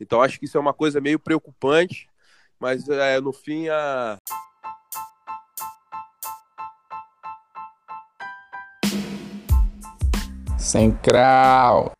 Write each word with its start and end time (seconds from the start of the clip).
Então 0.00 0.22
acho 0.22 0.38
que 0.38 0.46
isso 0.46 0.56
é 0.56 0.60
uma 0.60 0.72
coisa 0.72 1.00
meio 1.00 1.18
preocupante, 1.18 2.08
mas 2.58 2.88
é, 2.88 3.20
no 3.20 3.32
fim 3.32 3.68
a 3.68 4.16
Sem 10.56 10.92
crau. 10.92 11.92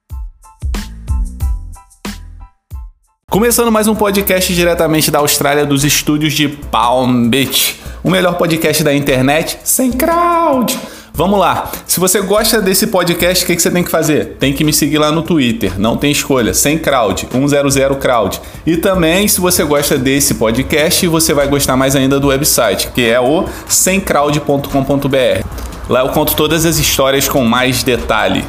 Começando 3.29 3.71
mais 3.71 3.87
um 3.89 3.95
podcast 3.95 4.55
diretamente 4.55 5.11
da 5.11 5.19
Austrália 5.19 5.67
dos 5.67 5.85
estúdios 5.85 6.33
de 6.33 6.49
Palm 6.49 7.29
Beach. 7.29 7.81
O 8.03 8.11
melhor 8.11 8.39
podcast 8.39 8.83
da 8.83 8.95
internet 8.95 9.59
sem 9.65 9.93
crowd. 9.93 10.79
Vamos 11.21 11.39
lá. 11.39 11.71
Se 11.87 12.01
você 12.01 12.19
gosta 12.23 12.63
desse 12.63 12.87
podcast, 12.87 13.45
o 13.45 13.47
que, 13.47 13.55
que 13.55 13.61
você 13.61 13.71
tem 13.71 13.85
que 13.85 13.91
fazer? 13.91 14.39
Tem 14.39 14.55
que 14.55 14.65
me 14.65 14.73
seguir 14.73 14.97
lá 14.97 15.13
no 15.13 15.23
Twitter. 15.23 15.79
Não 15.79 15.95
tem 15.95 16.11
escolha. 16.11 16.55
Sem 16.55 16.79
crowd. 16.79 17.29
100 17.31 18.01
crowd. 18.01 18.41
E 18.65 18.79
também, 18.79 19.29
se 19.29 19.39
você 19.39 19.63
gosta 19.63 19.99
desse 19.99 20.37
podcast, 20.37 21.07
você 21.07 21.35
vai 21.35 21.47
gostar 21.47 21.77
mais 21.77 21.95
ainda 21.95 22.19
do 22.19 22.29
website, 22.29 22.91
que 22.93 23.07
é 23.07 23.21
o 23.21 23.45
semcrowd.com.br. 23.69 25.45
Lá 25.91 26.01
eu 26.01 26.09
conto 26.09 26.35
todas 26.35 26.65
as 26.65 26.79
histórias 26.79 27.29
com 27.29 27.45
mais 27.45 27.83
detalhe. 27.83 28.43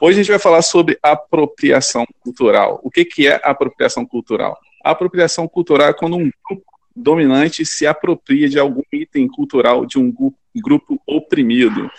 Hoje 0.00 0.20
a 0.20 0.22
gente 0.22 0.30
vai 0.30 0.38
falar 0.38 0.62
sobre 0.62 0.96
apropriação 1.02 2.06
cultural. 2.20 2.78
O 2.84 2.90
que, 2.90 3.04
que 3.04 3.26
é 3.26 3.40
apropriação 3.42 4.06
cultural? 4.06 4.56
Apropriação 4.84 5.48
cultural 5.48 5.88
é 5.88 5.92
quando 5.92 6.14
um 6.14 6.30
grupo 6.48 6.62
dominante 6.94 7.66
se 7.66 7.84
apropria 7.84 8.48
de 8.48 8.60
algum 8.60 8.82
item 8.92 9.26
cultural 9.26 9.84
de 9.84 9.98
um 9.98 10.14
grupo 10.54 11.00
oprimido 11.04 11.90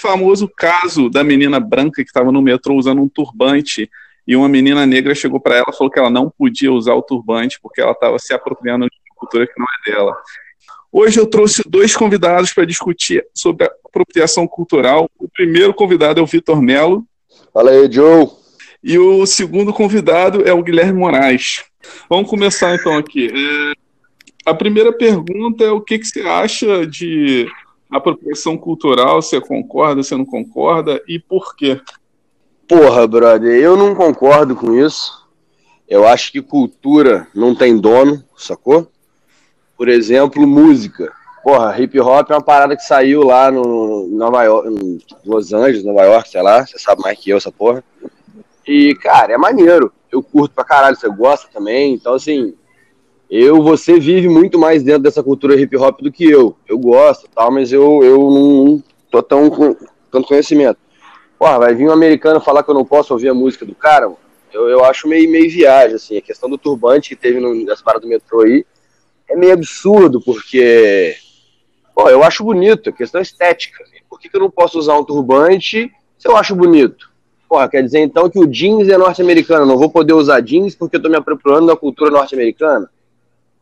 famoso 0.00 0.48
caso 0.48 1.08
da 1.08 1.22
menina 1.22 1.60
branca 1.60 2.02
que 2.02 2.08
estava 2.08 2.32
no 2.32 2.42
metrô 2.42 2.74
usando 2.74 3.02
um 3.02 3.08
turbante 3.08 3.90
e 4.26 4.36
uma 4.36 4.48
menina 4.48 4.86
negra 4.86 5.14
chegou 5.14 5.40
para 5.40 5.56
ela 5.56 5.66
e 5.68 5.76
falou 5.76 5.90
que 5.90 5.98
ela 5.98 6.10
não 6.10 6.30
podia 6.30 6.72
usar 6.72 6.94
o 6.94 7.02
turbante 7.02 7.58
porque 7.62 7.80
ela 7.80 7.92
estava 7.92 8.18
se 8.18 8.32
apropriando 8.32 8.86
de 8.86 8.96
uma 9.08 9.16
cultura 9.16 9.46
que 9.46 9.58
não 9.58 9.66
é 9.66 9.90
dela. 9.90 10.16
Hoje 10.92 11.20
eu 11.20 11.26
trouxe 11.26 11.62
dois 11.68 11.94
convidados 11.94 12.52
para 12.52 12.64
discutir 12.64 13.24
sobre 13.34 13.66
a 13.66 13.70
apropriação 13.84 14.46
cultural. 14.46 15.08
O 15.18 15.28
primeiro 15.28 15.72
convidado 15.72 16.18
é 16.18 16.22
o 16.22 16.26
Vitor 16.26 16.60
Melo. 16.60 17.04
Fala 17.52 17.70
aí, 17.70 17.90
Joe. 17.90 18.28
E 18.82 18.98
o 18.98 19.24
segundo 19.26 19.72
convidado 19.72 20.42
é 20.48 20.52
o 20.52 20.62
Guilherme 20.62 20.98
Moraes. 20.98 21.64
Vamos 22.08 22.28
começar 22.28 22.74
então 22.74 22.96
aqui. 22.96 23.28
É, 23.28 23.72
a 24.50 24.54
primeira 24.54 24.92
pergunta 24.92 25.62
é 25.62 25.70
o 25.70 25.80
que, 25.80 25.98
que 25.98 26.06
você 26.06 26.20
acha 26.22 26.86
de 26.86 27.46
apropriação 27.90 28.56
cultural, 28.56 29.20
você 29.20 29.40
concorda, 29.40 30.02
você 30.02 30.16
não 30.16 30.24
concorda 30.24 31.02
e 31.08 31.18
por 31.18 31.56
quê? 31.56 31.80
Porra, 32.68 33.06
brother, 33.06 33.52
eu 33.60 33.76
não 33.76 33.94
concordo 33.94 34.54
com 34.54 34.74
isso. 34.74 35.28
Eu 35.88 36.06
acho 36.06 36.30
que 36.30 36.40
cultura 36.40 37.26
não 37.34 37.54
tem 37.54 37.76
dono, 37.76 38.22
sacou? 38.36 38.86
Por 39.76 39.88
exemplo, 39.88 40.46
música. 40.46 41.12
Porra, 41.42 41.80
hip 41.80 41.98
hop 41.98 42.30
é 42.30 42.34
uma 42.34 42.42
parada 42.42 42.76
que 42.76 42.82
saiu 42.84 43.24
lá 43.24 43.50
no 43.50 44.06
Nova 44.08 44.44
York, 44.44 44.68
em 44.68 44.98
Los 45.24 45.52
Angeles, 45.52 45.82
Nova 45.82 46.02
York, 46.02 46.28
sei 46.28 46.42
lá, 46.42 46.64
você 46.64 46.78
sabe 46.78 47.02
mais 47.02 47.18
que 47.18 47.30
eu 47.30 47.38
essa 47.38 47.50
porra. 47.50 47.82
E, 48.66 48.94
cara, 48.96 49.32
é 49.32 49.38
maneiro. 49.38 49.92
Eu 50.12 50.22
curto 50.22 50.54
pra 50.54 50.64
caralho, 50.64 50.96
você 50.96 51.08
gosta 51.08 51.48
também. 51.52 51.94
Então, 51.94 52.14
assim, 52.14 52.54
eu, 53.30 53.62
você 53.62 54.00
vive 54.00 54.28
muito 54.28 54.58
mais 54.58 54.82
dentro 54.82 55.04
dessa 55.04 55.22
cultura 55.22 55.54
hip 55.54 55.76
hop 55.76 56.00
do 56.00 56.10
que 56.10 56.28
eu. 56.28 56.56
Eu 56.68 56.76
gosto, 56.76 57.28
tal, 57.32 57.52
mas 57.52 57.72
eu, 57.72 58.02
eu 58.02 58.18
não 58.18 58.82
tô 59.08 59.22
tão 59.22 59.48
com 59.48 59.76
tanto 60.10 60.26
conhecimento. 60.26 60.78
Porra, 61.38 61.60
vai 61.60 61.74
vir 61.74 61.88
um 61.88 61.92
americano 61.92 62.40
falar 62.40 62.64
que 62.64 62.70
eu 62.70 62.74
não 62.74 62.84
posso 62.84 63.12
ouvir 63.12 63.28
a 63.28 63.34
música 63.34 63.64
do 63.64 63.74
cara, 63.74 64.12
eu, 64.52 64.68
eu 64.68 64.84
acho 64.84 65.06
meio, 65.06 65.30
meio 65.30 65.48
viagem, 65.48 65.94
assim. 65.94 66.16
A 66.16 66.20
questão 66.20 66.50
do 66.50 66.58
turbante 66.58 67.10
que 67.10 67.16
teve 67.16 67.38
nas 67.64 67.80
paradas 67.80 68.02
do 68.02 68.10
metrô 68.10 68.40
aí 68.40 68.66
é 69.28 69.36
meio 69.36 69.52
absurdo, 69.52 70.20
porque, 70.20 71.14
pô, 71.94 72.08
eu 72.08 72.24
acho 72.24 72.42
bonito, 72.42 72.90
a 72.90 72.92
questão 72.92 73.20
é 73.20 73.22
estética. 73.22 73.84
Por 74.08 74.18
que, 74.18 74.28
que 74.28 74.36
eu 74.36 74.40
não 74.40 74.50
posso 74.50 74.76
usar 74.76 74.98
um 74.98 75.04
turbante 75.04 75.88
se 76.18 76.28
eu 76.28 76.36
acho 76.36 76.56
bonito? 76.56 77.08
Porra, 77.48 77.68
quer 77.68 77.82
dizer 77.82 78.00
então 78.00 78.28
que 78.28 78.40
o 78.40 78.46
jeans 78.46 78.88
é 78.88 78.98
norte-americano, 78.98 79.64
não 79.64 79.78
vou 79.78 79.88
poder 79.88 80.14
usar 80.14 80.40
jeans 80.40 80.74
porque 80.74 80.96
eu 80.96 81.02
tô 81.02 81.08
me 81.08 81.16
apropriando 81.16 81.68
da 81.68 81.76
cultura 81.76 82.10
norte-americana? 82.10 82.90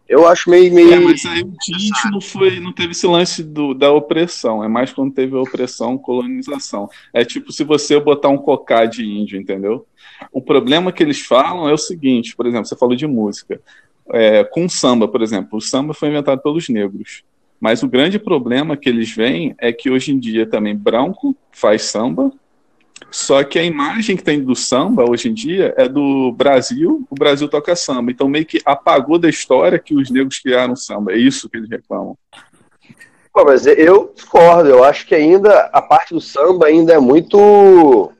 Eu 0.08 0.26
acho 0.26 0.48
meio. 0.48 0.72
meio... 0.72 0.92
É, 0.92 0.98
mas 0.98 1.24
aí 1.26 1.42
o 1.42 1.52
Tite 1.60 2.10
não, 2.10 2.20
foi, 2.20 2.58
não 2.58 2.72
teve 2.72 2.92
esse 2.92 3.06
lance 3.06 3.42
do, 3.42 3.74
da 3.74 3.92
opressão, 3.92 4.64
é 4.64 4.69
mais 4.69 4.92
quando 4.92 5.12
teve 5.12 5.36
a 5.36 5.41
opressão, 5.41 5.98
colonização. 5.98 6.88
É 7.12 7.24
tipo 7.24 7.52
se 7.52 7.62
você 7.62 8.00
botar 8.00 8.30
um 8.30 8.38
cocá 8.38 8.86
de 8.86 9.04
índio, 9.04 9.38
entendeu? 9.38 9.86
O 10.32 10.41
problema 10.41 10.91
que 10.91 11.02
eles 11.02 11.20
falam 11.20 11.69
é 11.69 11.72
o 11.72 11.78
seguinte: 11.78 12.34
por 12.34 12.46
exemplo, 12.46 12.66
você 12.66 12.76
falou 12.76 12.96
de 12.96 13.06
música. 13.06 13.60
É, 14.10 14.42
com 14.42 14.66
samba, 14.69 15.06
por 15.06 15.20
exemplo, 15.20 15.58
o 15.58 15.60
samba 15.60 15.92
foi 15.92 16.08
inventado 16.08 16.40
pelos 16.40 16.69
negros. 16.70 17.22
Mas 17.60 17.82
o 17.82 17.88
grande 17.88 18.19
problema 18.19 18.76
que 18.76 18.88
eles 18.88 19.10
veem 19.10 19.54
é 19.58 19.72
que 19.72 19.90
hoje 19.90 20.12
em 20.12 20.19
dia 20.19 20.46
também 20.46 20.75
branco 20.75 21.36
faz 21.50 21.82
samba, 21.82 22.32
só 23.10 23.42
que 23.42 23.58
a 23.58 23.64
imagem 23.64 24.16
que 24.16 24.22
tem 24.22 24.42
do 24.42 24.54
samba 24.54 25.08
hoje 25.08 25.28
em 25.28 25.34
dia 25.34 25.74
é 25.76 25.88
do 25.88 26.32
Brasil, 26.32 27.06
o 27.10 27.14
Brasil 27.14 27.48
toca 27.48 27.74
samba. 27.74 28.10
Então 28.10 28.28
meio 28.28 28.44
que 28.44 28.60
apagou 28.64 29.19
da 29.19 29.28
história 29.28 29.78
que 29.78 29.94
os 29.94 30.10
negros 30.10 30.38
criaram 30.38 30.76
samba. 30.76 31.12
É 31.12 31.16
isso 31.16 31.48
que 31.48 31.56
eles 31.56 31.70
reclamam. 31.70 32.16
Mas 33.34 33.66
eu 33.66 34.12
discordo. 34.14 34.69
Eu 34.69 34.84
acho 34.84 35.06
que 35.06 35.14
ainda 35.14 35.70
a 35.72 35.80
parte 35.80 36.12
do 36.12 36.20
samba 36.20 36.66
ainda 36.66 36.92
é 36.92 36.98
muito 36.98 38.12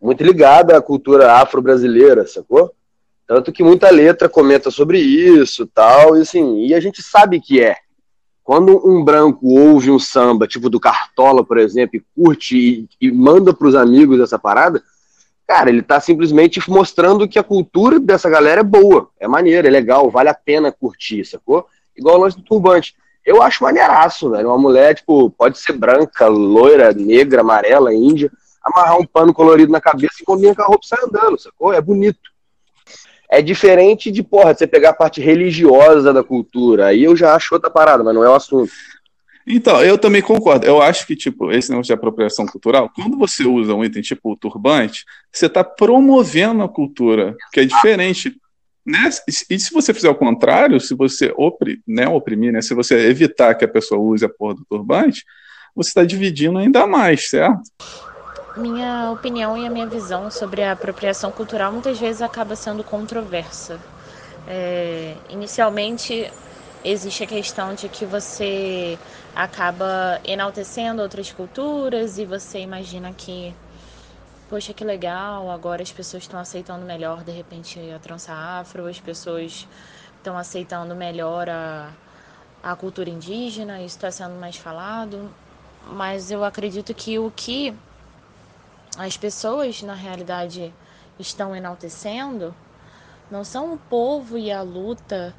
muito 0.00 0.22
ligada 0.22 0.76
à 0.76 0.82
cultura 0.82 1.32
afro-brasileira, 1.32 2.26
sacou? 2.26 2.70
Tanto 3.26 3.50
que 3.50 3.62
muita 3.62 3.90
letra 3.90 4.28
comenta 4.28 4.70
sobre 4.70 5.00
isso, 5.00 5.66
tal, 5.66 6.16
e 6.16 6.20
assim, 6.20 6.64
e 6.64 6.74
a 6.74 6.80
gente 6.80 7.02
sabe 7.02 7.40
que 7.40 7.60
é. 7.60 7.76
Quando 8.46 8.80
um 8.88 9.02
branco 9.02 9.44
ouve 9.58 9.90
um 9.90 9.98
samba, 9.98 10.46
tipo 10.46 10.70
do 10.70 10.78
Cartola, 10.78 11.44
por 11.44 11.58
exemplo, 11.58 11.96
e 11.96 12.04
curte 12.14 12.56
e, 12.56 12.88
e 13.08 13.10
manda 13.10 13.52
para 13.52 13.66
os 13.66 13.74
amigos 13.74 14.20
essa 14.20 14.38
parada, 14.38 14.80
cara, 15.48 15.68
ele 15.68 15.82
tá 15.82 15.98
simplesmente 15.98 16.62
mostrando 16.70 17.26
que 17.26 17.40
a 17.40 17.42
cultura 17.42 17.98
dessa 17.98 18.30
galera 18.30 18.60
é 18.60 18.64
boa, 18.64 19.10
é 19.18 19.26
maneira, 19.26 19.66
é 19.66 19.70
legal, 19.70 20.08
vale 20.08 20.28
a 20.28 20.34
pena 20.34 20.70
curtir, 20.70 21.24
sacou? 21.24 21.66
Igual 21.96 22.18
o 22.18 22.20
lance 22.20 22.36
do 22.36 22.44
turbante. 22.44 22.94
Eu 23.24 23.42
acho 23.42 23.64
maneiraço, 23.64 24.30
velho. 24.30 24.46
Uma 24.46 24.58
mulher, 24.58 24.94
tipo, 24.94 25.28
pode 25.30 25.58
ser 25.58 25.72
branca, 25.72 26.28
loira, 26.28 26.92
negra, 26.92 27.40
amarela, 27.40 27.92
índia, 27.92 28.30
amarrar 28.62 28.96
um 28.96 29.04
pano 29.04 29.34
colorido 29.34 29.72
na 29.72 29.80
cabeça 29.80 30.18
e 30.20 30.24
combina 30.24 30.54
com 30.54 30.62
a 30.62 30.66
roupa 30.66 30.84
e 30.84 30.88
sai 30.88 31.00
andando, 31.02 31.36
sacou? 31.36 31.72
É 31.72 31.80
bonito. 31.80 32.30
É 33.30 33.42
diferente 33.42 34.10
de, 34.10 34.22
porra, 34.22 34.54
você 34.54 34.66
pegar 34.66 34.90
a 34.90 34.94
parte 34.94 35.20
religiosa 35.20 36.12
da 36.12 36.22
cultura. 36.22 36.86
Aí 36.86 37.04
eu 37.04 37.16
já 37.16 37.34
acho 37.34 37.54
outra 37.54 37.70
parada, 37.70 38.04
mas 38.04 38.14
não 38.14 38.24
é 38.24 38.28
o 38.28 38.34
assunto. 38.34 38.70
Então, 39.46 39.80
eu 39.82 39.96
também 39.96 40.20
concordo. 40.20 40.66
Eu 40.66 40.82
acho 40.82 41.06
que, 41.06 41.14
tipo, 41.14 41.52
esse 41.52 41.70
negócio 41.70 41.88
de 41.88 41.92
apropriação 41.92 42.46
cultural, 42.46 42.90
quando 42.94 43.16
você 43.16 43.44
usa 43.44 43.74
um 43.74 43.84
item 43.84 44.02
tipo 44.02 44.32
o 44.32 44.36
turbante, 44.36 45.04
você 45.32 45.46
está 45.46 45.62
promovendo 45.62 46.62
a 46.62 46.68
cultura, 46.68 47.36
que 47.52 47.60
é 47.60 47.64
diferente. 47.64 48.36
Né? 48.84 49.08
E 49.48 49.58
se 49.58 49.72
você 49.72 49.94
fizer 49.94 50.08
o 50.08 50.14
contrário, 50.16 50.80
se 50.80 50.94
você 50.94 51.32
opri, 51.36 51.80
né, 51.86 52.08
oprimir, 52.08 52.52
né, 52.52 52.60
se 52.60 52.74
você 52.74 53.08
evitar 53.08 53.54
que 53.54 53.64
a 53.64 53.68
pessoa 53.68 54.00
use 54.00 54.24
a 54.24 54.28
porra 54.28 54.54
do 54.54 54.64
turbante, 54.68 55.24
você 55.74 55.90
está 55.90 56.04
dividindo 56.04 56.58
ainda 56.58 56.86
mais, 56.86 57.28
certo? 57.28 57.60
Minha 58.56 59.10
opinião 59.10 59.54
e 59.58 59.66
a 59.66 59.70
minha 59.70 59.86
visão 59.86 60.30
sobre 60.30 60.62
a 60.62 60.72
apropriação 60.72 61.30
cultural 61.30 61.70
muitas 61.70 62.00
vezes 62.00 62.22
acaba 62.22 62.56
sendo 62.56 62.82
controversa. 62.82 63.78
É, 64.48 65.14
inicialmente, 65.28 66.32
existe 66.82 67.22
a 67.22 67.26
questão 67.26 67.74
de 67.74 67.86
que 67.90 68.06
você 68.06 68.98
acaba 69.34 70.18
enaltecendo 70.24 71.02
outras 71.02 71.30
culturas 71.30 72.18
e 72.18 72.24
você 72.24 72.60
imagina 72.60 73.12
que, 73.12 73.54
poxa, 74.48 74.72
que 74.72 74.84
legal, 74.84 75.50
agora 75.50 75.82
as 75.82 75.92
pessoas 75.92 76.22
estão 76.22 76.40
aceitando 76.40 76.82
melhor, 76.86 77.22
de 77.22 77.32
repente, 77.32 77.78
a 77.94 77.98
trança 77.98 78.32
afro, 78.32 78.86
as 78.86 78.98
pessoas 78.98 79.68
estão 80.16 80.38
aceitando 80.38 80.94
melhor 80.94 81.50
a, 81.50 81.90
a 82.62 82.74
cultura 82.74 83.10
indígena, 83.10 83.82
isso 83.82 83.96
está 83.96 84.10
sendo 84.10 84.36
mais 84.36 84.56
falado. 84.56 85.30
Mas 85.88 86.30
eu 86.30 86.42
acredito 86.42 86.94
que 86.94 87.18
o 87.18 87.30
que 87.30 87.74
as 88.96 89.16
pessoas, 89.16 89.82
na 89.82 89.94
realidade, 89.94 90.72
estão 91.18 91.54
enaltecendo 91.54 92.54
não 93.30 93.42
são 93.44 93.74
o 93.74 93.76
povo 93.76 94.38
e 94.38 94.52
a 94.52 94.62
luta 94.62 95.34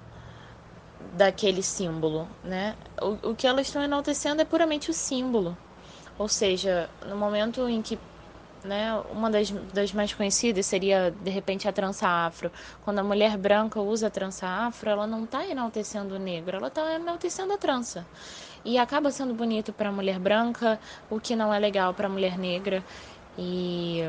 daquele 1.13 1.63
símbolo, 1.63 2.27
né? 2.43 2.75
O, 3.01 3.29
o 3.29 3.35
que 3.35 3.47
elas 3.47 3.67
estão 3.67 3.81
enaltecendo 3.81 4.41
é 4.41 4.45
puramente 4.45 4.89
o 4.89 4.93
símbolo. 4.93 5.57
Ou 6.17 6.27
seja, 6.27 6.89
no 7.07 7.15
momento 7.15 7.67
em 7.69 7.81
que 7.81 7.97
né, 8.63 8.93
uma 9.11 9.29
das, 9.29 9.49
das 9.73 9.93
mais 9.93 10.13
conhecidas 10.13 10.65
seria, 10.65 11.11
de 11.21 11.29
repente, 11.29 11.67
a 11.67 11.71
trança 11.71 12.07
afro. 12.07 12.51
Quando 12.83 12.99
a 12.99 13.03
mulher 13.03 13.37
branca 13.37 13.79
usa 13.79 14.07
a 14.07 14.09
trança 14.09 14.45
afro, 14.45 14.89
ela 14.89 15.07
não 15.07 15.23
está 15.23 15.45
enaltecendo 15.45 16.15
o 16.15 16.19
negro, 16.19 16.57
ela 16.57 16.67
está 16.67 16.95
enaltecendo 16.95 17.53
a 17.53 17.57
trança. 17.57 18.05
E 18.65 18.77
acaba 18.77 19.11
sendo 19.11 19.33
bonito 19.33 19.71
para 19.71 19.89
a 19.89 19.91
mulher 19.91 20.19
branca, 20.19 20.79
o 21.09 21.19
que 21.19 21.35
não 21.35 21.53
é 21.53 21.59
legal 21.59 21.93
para 21.93 22.07
a 22.07 22.09
mulher 22.09 22.37
negra. 22.37 22.83
E 23.37 24.01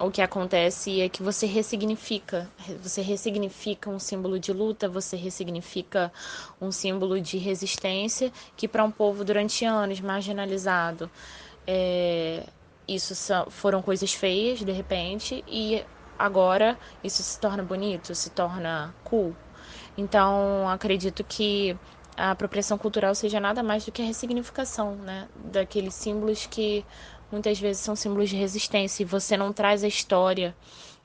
o 0.00 0.10
que 0.10 0.22
acontece 0.22 1.00
é 1.00 1.08
que 1.08 1.22
você 1.22 1.46
ressignifica, 1.46 2.48
você 2.80 3.02
ressignifica 3.02 3.90
um 3.90 3.98
símbolo 3.98 4.38
de 4.38 4.52
luta, 4.52 4.88
você 4.88 5.16
ressignifica 5.16 6.12
um 6.60 6.70
símbolo 6.70 7.20
de 7.20 7.36
resistência 7.38 8.32
que 8.56 8.68
para 8.68 8.84
um 8.84 8.90
povo 8.90 9.24
durante 9.24 9.64
anos 9.64 10.00
marginalizado, 10.00 11.10
é, 11.66 12.46
isso 12.88 13.14
são, 13.14 13.50
foram 13.50 13.82
coisas 13.82 14.12
feias 14.12 14.60
de 14.60 14.72
repente 14.72 15.44
e 15.46 15.84
agora 16.18 16.78
isso 17.02 17.22
se 17.22 17.38
torna 17.38 17.62
bonito, 17.62 18.14
se 18.14 18.30
torna 18.30 18.94
cool. 19.04 19.36
Então 19.96 20.68
acredito 20.68 21.24
que 21.24 21.76
a 22.16 22.32
apropriação 22.32 22.76
cultural 22.78 23.14
seja 23.14 23.40
nada 23.40 23.62
mais 23.62 23.84
do 23.84 23.92
que 23.92 24.02
a 24.02 24.04
ressignificação, 24.04 24.96
né, 24.96 25.28
daqueles 25.34 25.94
símbolos 25.94 26.46
que 26.46 26.84
muitas 27.30 27.58
vezes 27.58 27.82
são 27.82 27.94
símbolos 27.96 28.30
de 28.30 28.36
resistência 28.36 29.02
e 29.02 29.06
você 29.06 29.36
não 29.36 29.52
traz 29.52 29.84
a 29.84 29.88
história 29.88 30.56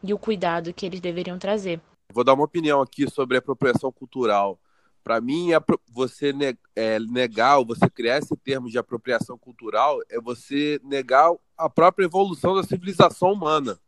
e 0.03 0.13
o 0.13 0.17
cuidado 0.17 0.73
que 0.73 0.85
eles 0.85 0.99
deveriam 0.99 1.37
trazer. 1.37 1.79
Vou 2.13 2.23
dar 2.23 2.33
uma 2.33 2.43
opinião 2.43 2.81
aqui 2.81 3.09
sobre 3.09 3.35
a 3.35 3.39
apropriação 3.39 3.91
cultural. 3.91 4.59
Para 5.03 5.21
mim, 5.21 5.49
você 5.87 6.33
é, 6.75 6.99
negar 6.99 7.63
você 7.63 7.89
criar 7.89 8.17
esse 8.17 8.35
termo 8.37 8.69
de 8.69 8.77
apropriação 8.77 9.37
cultural 9.37 9.99
é 10.09 10.19
você 10.19 10.79
negar 10.83 11.31
a 11.57 11.69
própria 11.69 12.05
evolução 12.05 12.55
da 12.55 12.63
civilização 12.63 13.33
humana. 13.33 13.79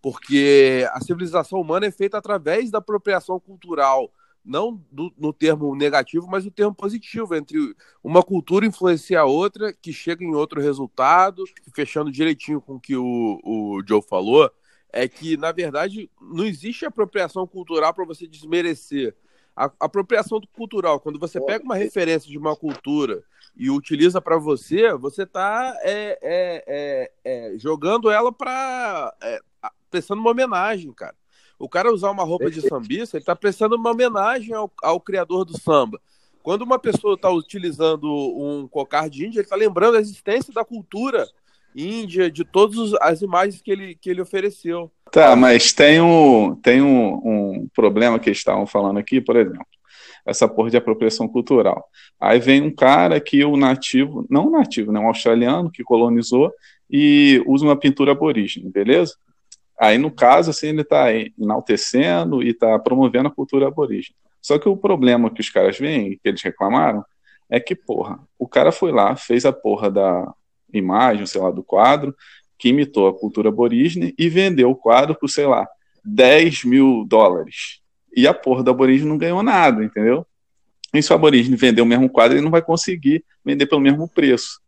Porque 0.00 0.88
a 0.92 1.00
civilização 1.00 1.60
humana 1.60 1.86
é 1.86 1.90
feita 1.90 2.18
através 2.18 2.70
da 2.70 2.78
apropriação 2.78 3.38
cultural 3.38 4.10
não 4.44 4.80
do, 4.90 5.12
no 5.16 5.32
termo 5.32 5.74
negativo, 5.74 6.26
mas 6.28 6.44
no 6.44 6.50
termo 6.50 6.74
positivo, 6.74 7.34
entre 7.34 7.74
uma 8.02 8.22
cultura 8.22 8.66
influenciar 8.66 9.22
a 9.22 9.26
outra, 9.26 9.72
que 9.72 9.92
chega 9.92 10.24
em 10.24 10.34
outro 10.34 10.60
resultado, 10.60 11.44
fechando 11.74 12.10
direitinho 12.10 12.60
com 12.60 12.74
o 12.74 12.80
que 12.80 12.96
o, 12.96 13.40
o 13.44 13.82
Joe 13.86 14.02
falou, 14.02 14.50
é 14.92 15.08
que, 15.08 15.36
na 15.36 15.52
verdade, 15.52 16.10
não 16.20 16.44
existe 16.44 16.84
apropriação 16.84 17.46
cultural 17.46 17.94
para 17.94 18.04
você 18.04 18.26
desmerecer. 18.26 19.16
A 19.54 19.70
apropriação 19.80 20.40
cultural, 20.52 20.98
quando 20.98 21.18
você 21.18 21.40
pega 21.40 21.64
uma 21.64 21.76
referência 21.76 22.30
de 22.30 22.38
uma 22.38 22.56
cultura 22.56 23.22
e 23.54 23.70
utiliza 23.70 24.20
para 24.20 24.38
você, 24.38 24.94
você 24.94 25.22
está 25.24 25.76
é, 25.82 26.18
é, 26.22 26.64
é, 26.66 27.12
é, 27.24 27.58
jogando 27.58 28.10
ela 28.10 28.32
para. 28.32 29.14
É, 29.22 29.40
prestando 29.90 30.22
uma 30.22 30.30
homenagem, 30.30 30.90
cara. 30.92 31.14
O 31.62 31.68
cara 31.68 31.94
usar 31.94 32.10
uma 32.10 32.24
roupa 32.24 32.50
de 32.50 32.60
sambista, 32.60 33.16
ele 33.16 33.22
está 33.22 33.36
prestando 33.36 33.76
uma 33.76 33.92
homenagem 33.92 34.52
ao, 34.52 34.68
ao 34.82 34.98
criador 34.98 35.44
do 35.44 35.56
samba. 35.60 36.00
Quando 36.42 36.62
uma 36.62 36.76
pessoa 36.76 37.14
está 37.14 37.30
utilizando 37.30 38.08
um 38.12 38.66
cocar 38.66 39.08
de 39.08 39.24
índia, 39.24 39.38
ele 39.38 39.46
está 39.46 39.54
lembrando 39.54 39.96
a 39.96 40.00
existência 40.00 40.52
da 40.52 40.64
cultura 40.64 41.24
índia, 41.72 42.28
de 42.28 42.44
todas 42.44 42.92
as 43.00 43.22
imagens 43.22 43.62
que 43.62 43.70
ele, 43.70 43.94
que 43.94 44.10
ele 44.10 44.20
ofereceu. 44.20 44.90
Tá, 45.12 45.36
mas 45.36 45.72
tem 45.72 46.00
um, 46.00 46.56
tem 46.56 46.82
um, 46.82 47.14
um 47.24 47.68
problema 47.72 48.18
que 48.18 48.28
eles 48.28 48.38
estavam 48.38 48.66
falando 48.66 48.98
aqui, 48.98 49.20
por 49.20 49.36
exemplo, 49.36 49.64
essa 50.26 50.48
porra 50.48 50.68
de 50.68 50.76
apropriação 50.76 51.28
cultural. 51.28 51.88
Aí 52.20 52.40
vem 52.40 52.60
um 52.60 52.74
cara 52.74 53.20
que 53.20 53.44
o 53.44 53.56
nativo, 53.56 54.26
não 54.28 54.50
nativo, 54.50 54.90
né, 54.90 54.98
um 54.98 55.06
australiano 55.06 55.70
que 55.70 55.84
colonizou 55.84 56.52
e 56.90 57.40
usa 57.46 57.64
uma 57.64 57.76
pintura 57.76 58.10
aborígene, 58.10 58.68
beleza? 58.68 59.14
Aí, 59.80 59.98
no 59.98 60.10
caso, 60.10 60.50
assim, 60.50 60.68
ele 60.68 60.82
está 60.82 61.08
enaltecendo 61.12 62.42
e 62.42 62.50
está 62.50 62.78
promovendo 62.78 63.28
a 63.28 63.32
cultura 63.32 63.68
aborígene. 63.68 64.16
Só 64.40 64.58
que 64.58 64.68
o 64.68 64.76
problema 64.76 65.30
que 65.30 65.40
os 65.40 65.50
caras 65.50 65.78
veem, 65.78 66.18
que 66.22 66.28
eles 66.28 66.42
reclamaram, 66.42 67.04
é 67.48 67.60
que, 67.60 67.74
porra, 67.74 68.18
o 68.38 68.48
cara 68.48 68.72
foi 68.72 68.92
lá, 68.92 69.14
fez 69.16 69.44
a 69.44 69.52
porra 69.52 69.90
da 69.90 70.32
imagem, 70.72 71.26
sei 71.26 71.40
lá, 71.40 71.50
do 71.50 71.62
quadro, 71.62 72.14
que 72.58 72.68
imitou 72.68 73.08
a 73.08 73.14
cultura 73.18 73.48
aborígene 73.48 74.14
e 74.18 74.28
vendeu 74.28 74.70
o 74.70 74.76
quadro 74.76 75.14
por, 75.14 75.28
sei 75.28 75.46
lá, 75.46 75.66
10 76.04 76.64
mil 76.64 77.04
dólares. 77.06 77.80
E 78.16 78.26
a 78.26 78.34
porra 78.34 78.62
do 78.62 78.70
aborígene 78.70 79.08
não 79.08 79.18
ganhou 79.18 79.42
nada, 79.42 79.84
entendeu? 79.84 80.26
E 80.94 81.02
se 81.02 81.12
o 81.12 81.14
aborígene 81.14 81.56
vender 81.56 81.80
o 81.80 81.86
mesmo 81.86 82.08
quadro, 82.08 82.36
ele 82.36 82.44
não 82.44 82.50
vai 82.50 82.62
conseguir 82.62 83.24
vender 83.44 83.66
pelo 83.66 83.80
mesmo 83.80 84.08
preço. 84.08 84.60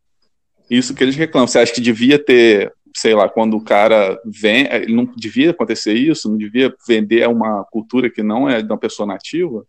Isso 0.71 0.95
que 0.95 1.05
eles 1.05 1.17
reclamam. 1.17 1.47
Você 1.47 1.59
acha 1.59 1.73
que 1.73 1.81
devia 1.81 2.19
ter 2.19 2.73
sei 2.97 3.15
lá, 3.15 3.29
quando 3.29 3.57
o 3.57 3.65
cara 3.65 4.21
vem, 4.25 4.67
é, 4.67 4.87
não 4.87 5.05
devia 5.17 5.51
acontecer 5.51 5.95
isso, 5.95 6.31
não 6.31 6.39
devia 6.39 6.73
vender 6.87 7.29
uma 7.29 7.65
cultura 7.65 8.09
que 8.09 8.23
não 8.23 8.49
é 8.49 8.61
uma 8.61 8.79
pessoa 8.79 9.07
nativa? 9.07 9.65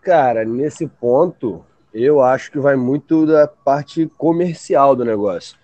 Cara, 0.00 0.44
nesse 0.44 0.86
ponto, 0.86 1.64
eu 1.92 2.22
acho 2.22 2.50
que 2.50 2.58
vai 2.58 2.74
muito 2.74 3.26
da 3.26 3.46
parte 3.46 4.10
comercial 4.16 4.96
do 4.96 5.04
negócio. 5.04 5.56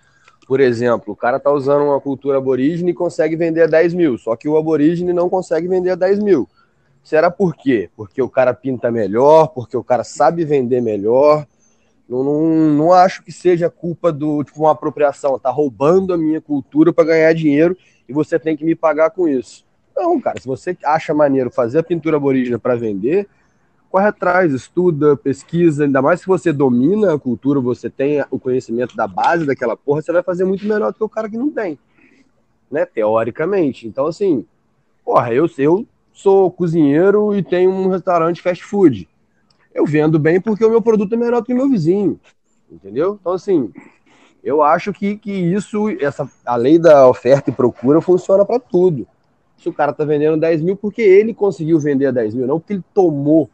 Por 0.47 0.59
exemplo, 0.59 1.13
o 1.13 1.15
cara 1.15 1.39
tá 1.39 1.51
usando 1.51 1.83
uma 1.83 1.99
cultura 1.99 2.37
aborígene 2.37 2.91
e 2.91 2.95
consegue 2.95 3.35
vender 3.35 3.63
a 3.63 3.67
10 3.67 3.93
mil, 3.93 4.17
só 4.17 4.35
que 4.35 4.47
o 4.47 4.57
aborígene 4.57 5.13
não 5.13 5.29
consegue 5.29 5.67
vender 5.67 5.91
a 5.91 5.95
10 5.95 6.19
mil. 6.19 6.47
Será 7.03 7.31
por 7.31 7.55
quê? 7.55 7.89
Porque 7.95 8.21
o 8.21 8.29
cara 8.29 8.53
pinta 8.53 8.91
melhor, 8.91 9.47
porque 9.47 9.75
o 9.75 9.83
cara 9.83 10.03
sabe 10.03 10.45
vender 10.45 10.81
melhor, 10.81 11.45
não, 12.09 12.23
não, 12.23 12.41
não 12.73 12.91
acho 12.91 13.23
que 13.23 13.31
seja 13.31 13.69
culpa 13.69 14.11
do 14.11 14.43
tipo 14.43 14.61
uma 14.61 14.71
apropriação, 14.71 15.37
tá 15.37 15.51
roubando 15.51 16.11
a 16.11 16.17
minha 16.17 16.41
cultura 16.41 16.91
para 16.91 17.03
ganhar 17.03 17.33
dinheiro 17.33 17.77
e 18.07 18.11
você 18.11 18.39
tem 18.39 18.57
que 18.57 18.65
me 18.65 18.73
pagar 18.73 19.11
com 19.11 19.27
isso. 19.27 19.63
Não, 19.95 20.19
cara, 20.19 20.41
se 20.41 20.47
você 20.47 20.75
acha 20.83 21.13
maneiro 21.13 21.51
fazer 21.51 21.79
a 21.79 21.83
pintura 21.83 22.17
aborígena 22.17 22.57
para 22.57 22.75
vender, 22.75 23.27
corre 23.91 24.07
atrás, 24.07 24.51
estuda, 24.53 25.15
pesquisa, 25.15 25.83
ainda 25.83 26.01
mais 26.01 26.21
se 26.21 26.25
você 26.25 26.51
domina 26.51 27.13
a 27.13 27.19
cultura, 27.19 27.59
você 27.59 27.91
tem 27.91 28.25
o 28.31 28.39
conhecimento 28.39 28.95
da 28.95 29.07
base 29.07 29.45
daquela 29.45 29.77
porra, 29.77 30.01
você 30.01 30.11
vai 30.11 30.23
fazer 30.23 30.45
muito 30.45 30.65
melhor 30.65 30.91
do 30.91 30.97
que 30.97 31.03
o 31.03 31.09
cara 31.09 31.29
que 31.29 31.37
não 31.37 31.51
tem. 31.51 31.77
Né, 32.71 32.85
teoricamente. 32.85 33.87
Então, 33.87 34.07
assim, 34.07 34.45
porra, 35.03 35.33
eu, 35.33 35.49
eu 35.57 35.87
sou 36.13 36.51
cozinheiro 36.51 37.35
e 37.35 37.43
tenho 37.43 37.71
um 37.71 37.89
restaurante 37.89 38.41
fast 38.41 38.63
food 38.63 39.08
eu 39.73 39.85
vendo 39.85 40.19
bem 40.19 40.41
porque 40.41 40.63
o 40.63 40.69
meu 40.69 40.81
produto 40.81 41.13
é 41.13 41.17
melhor 41.17 41.41
do 41.41 41.45
que 41.45 41.53
o 41.53 41.57
meu 41.57 41.69
vizinho. 41.69 42.19
Entendeu? 42.71 43.17
Então, 43.19 43.33
assim, 43.33 43.71
eu 44.43 44.61
acho 44.61 44.93
que, 44.93 45.17
que 45.17 45.31
isso, 45.31 45.89
essa, 45.99 46.29
a 46.45 46.55
lei 46.55 46.77
da 46.77 47.07
oferta 47.07 47.49
e 47.49 47.53
procura 47.53 48.01
funciona 48.01 48.45
para 48.45 48.59
tudo. 48.59 49.07
Se 49.57 49.67
o 49.67 49.73
cara 49.73 49.91
tá 49.91 50.05
vendendo 50.05 50.39
10 50.39 50.61
mil, 50.61 50.77
porque 50.77 51.01
ele 51.01 51.33
conseguiu 51.33 51.79
vender 51.79 52.07
a 52.07 52.11
10 52.11 52.35
mil, 52.35 52.47
não 52.47 52.59
porque 52.59 52.73
ele 52.73 52.83
tomou 52.93 53.49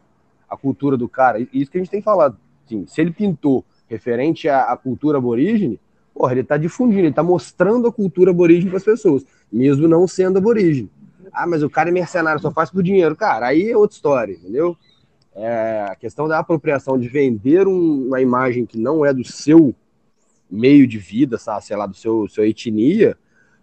a 0.48 0.56
cultura 0.56 0.96
do 0.96 1.08
cara. 1.08 1.40
Isso 1.52 1.70
que 1.70 1.78
a 1.78 1.80
gente 1.80 1.90
tem 1.90 2.02
falado. 2.02 2.38
Sim, 2.66 2.86
se 2.86 3.00
ele 3.00 3.10
pintou 3.10 3.64
referente 3.88 4.48
à, 4.48 4.72
à 4.72 4.76
cultura 4.76 5.18
aborígene, 5.18 5.80
porra, 6.14 6.32
ele 6.32 6.44
tá 6.44 6.56
difundindo, 6.56 7.02
ele 7.02 7.12
tá 7.12 7.22
mostrando 7.22 7.88
a 7.88 7.92
cultura 7.92 8.30
aborígene 8.30 8.70
para 8.70 8.78
as 8.78 8.84
pessoas, 8.84 9.24
mesmo 9.52 9.86
não 9.86 10.06
sendo 10.06 10.38
aborígene. 10.38 10.90
Ah, 11.32 11.46
mas 11.46 11.62
o 11.62 11.68
cara 11.68 11.90
é 11.90 11.92
mercenário, 11.92 12.40
só 12.40 12.50
faz 12.50 12.70
por 12.70 12.82
dinheiro. 12.82 13.14
Cara, 13.14 13.48
aí 13.48 13.70
é 13.70 13.76
outra 13.76 13.94
história, 13.94 14.32
entendeu? 14.32 14.76
É, 15.36 15.86
a 15.90 15.94
questão 15.94 16.26
da 16.26 16.38
apropriação 16.38 16.98
de 16.98 17.08
vender 17.08 17.68
um, 17.68 18.06
uma 18.06 18.20
imagem 18.20 18.64
que 18.64 18.78
não 18.78 19.04
é 19.04 19.12
do 19.12 19.22
seu 19.22 19.74
meio 20.50 20.86
de 20.86 20.98
vida, 20.98 21.36
sabe, 21.36 21.66
sei 21.66 21.76
lá, 21.76 21.86
do 21.86 21.94
seu 21.94 22.26
etnia, 22.38 23.16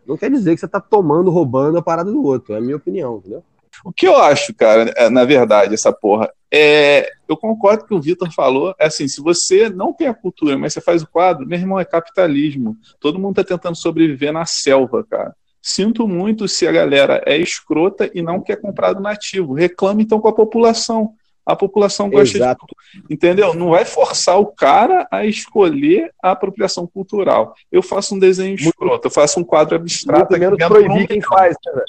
não 0.05 0.17
quer 0.17 0.29
dizer 0.29 0.53
que 0.53 0.59
você 0.59 0.65
está 0.65 0.79
tomando, 0.79 1.31
roubando 1.31 1.77
a 1.77 1.81
parada 1.81 2.11
do 2.11 2.23
outro. 2.23 2.53
É 2.53 2.57
a 2.57 2.61
minha 2.61 2.75
opinião, 2.75 3.17
entendeu? 3.17 3.43
O 3.83 3.91
que 3.91 4.07
eu 4.07 4.15
acho, 4.17 4.53
cara, 4.53 4.93
é, 4.95 5.09
na 5.09 5.25
verdade, 5.25 5.73
essa 5.73 5.91
porra, 5.91 6.29
é. 6.51 7.09
Eu 7.27 7.35
concordo 7.35 7.79
com 7.79 7.85
o 7.85 7.87
que 7.87 7.95
o 7.95 8.01
Vitor 8.01 8.31
falou. 8.31 8.75
É 8.77 8.85
assim, 8.85 9.07
se 9.07 9.19
você 9.19 9.69
não 9.69 9.91
tem 9.91 10.07
a 10.07 10.13
cultura, 10.13 10.57
mas 10.57 10.73
você 10.73 10.81
faz 10.81 11.01
o 11.01 11.07
quadro, 11.07 11.47
meu 11.47 11.57
irmão, 11.57 11.79
é 11.79 11.85
capitalismo. 11.85 12.77
Todo 12.99 13.17
mundo 13.17 13.39
está 13.39 13.55
tentando 13.55 13.75
sobreviver 13.75 14.31
na 14.31 14.45
selva, 14.45 15.03
cara. 15.03 15.35
Sinto 15.59 16.07
muito 16.07 16.47
se 16.47 16.67
a 16.67 16.71
galera 16.71 17.23
é 17.25 17.37
escrota 17.37 18.11
e 18.13 18.21
não 18.21 18.41
quer 18.41 18.57
comprar 18.57 18.93
do 18.93 19.01
nativo. 19.01 19.53
Reclame 19.53 20.03
então 20.03 20.19
com 20.19 20.27
a 20.27 20.33
população 20.33 21.15
a 21.45 21.55
população 21.55 22.09
gosta 22.09 22.37
Exato. 22.37 22.65
de. 22.93 23.13
Entendeu? 23.13 23.53
Não 23.53 23.71
vai 23.71 23.83
forçar 23.85 24.39
o 24.39 24.45
cara 24.45 25.07
a 25.11 25.25
escolher 25.25 26.11
a 26.21 26.31
apropriação 26.31 26.87
cultural. 26.87 27.53
Eu 27.71 27.81
faço 27.81 28.15
um 28.15 28.19
desenho 28.19 28.55
escroto, 28.55 29.07
eu 29.07 29.11
faço 29.11 29.39
um 29.39 29.43
quadro 29.43 29.75
abstrato. 29.75 30.31
Muito 30.31 30.39
menos 30.39 30.67
proibir 30.67 31.07
quem 31.07 31.21
faz, 31.21 31.55
né, 31.65 31.81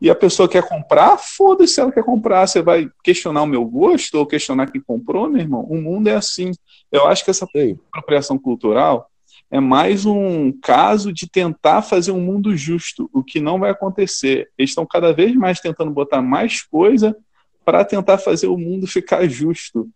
E 0.00 0.10
a 0.10 0.14
pessoa 0.14 0.48
quer 0.48 0.66
comprar, 0.66 1.16
foda-se 1.18 1.74
se 1.74 1.80
ela 1.80 1.92
quer 1.92 2.02
comprar. 2.02 2.46
Você 2.46 2.62
vai 2.62 2.88
questionar 3.04 3.42
o 3.42 3.46
meu 3.46 3.64
gosto 3.64 4.16
ou 4.16 4.26
questionar 4.26 4.70
quem 4.70 4.80
comprou, 4.80 5.28
meu 5.28 5.40
irmão? 5.40 5.62
O 5.62 5.80
mundo 5.80 6.08
é 6.08 6.14
assim. 6.14 6.50
Eu 6.90 7.06
acho 7.06 7.24
que 7.24 7.30
essa 7.30 7.46
Sim. 7.54 7.78
apropriação 7.92 8.36
cultural 8.36 9.08
é 9.52 9.60
mais 9.60 10.04
um 10.06 10.52
caso 10.62 11.12
de 11.12 11.28
tentar 11.28 11.82
fazer 11.82 12.12
um 12.12 12.20
mundo 12.20 12.56
justo, 12.56 13.10
o 13.12 13.22
que 13.22 13.40
não 13.40 13.58
vai 13.58 13.70
acontecer. 13.70 14.48
Eles 14.56 14.70
estão 14.70 14.86
cada 14.86 15.12
vez 15.12 15.34
mais 15.34 15.60
tentando 15.60 15.90
botar 15.90 16.22
mais 16.22 16.62
coisa 16.62 17.16
para 17.64 17.84
tentar 17.84 18.18
fazer 18.18 18.46
o 18.46 18.56
mundo 18.56 18.86
ficar 18.86 19.26
justo. 19.28 19.88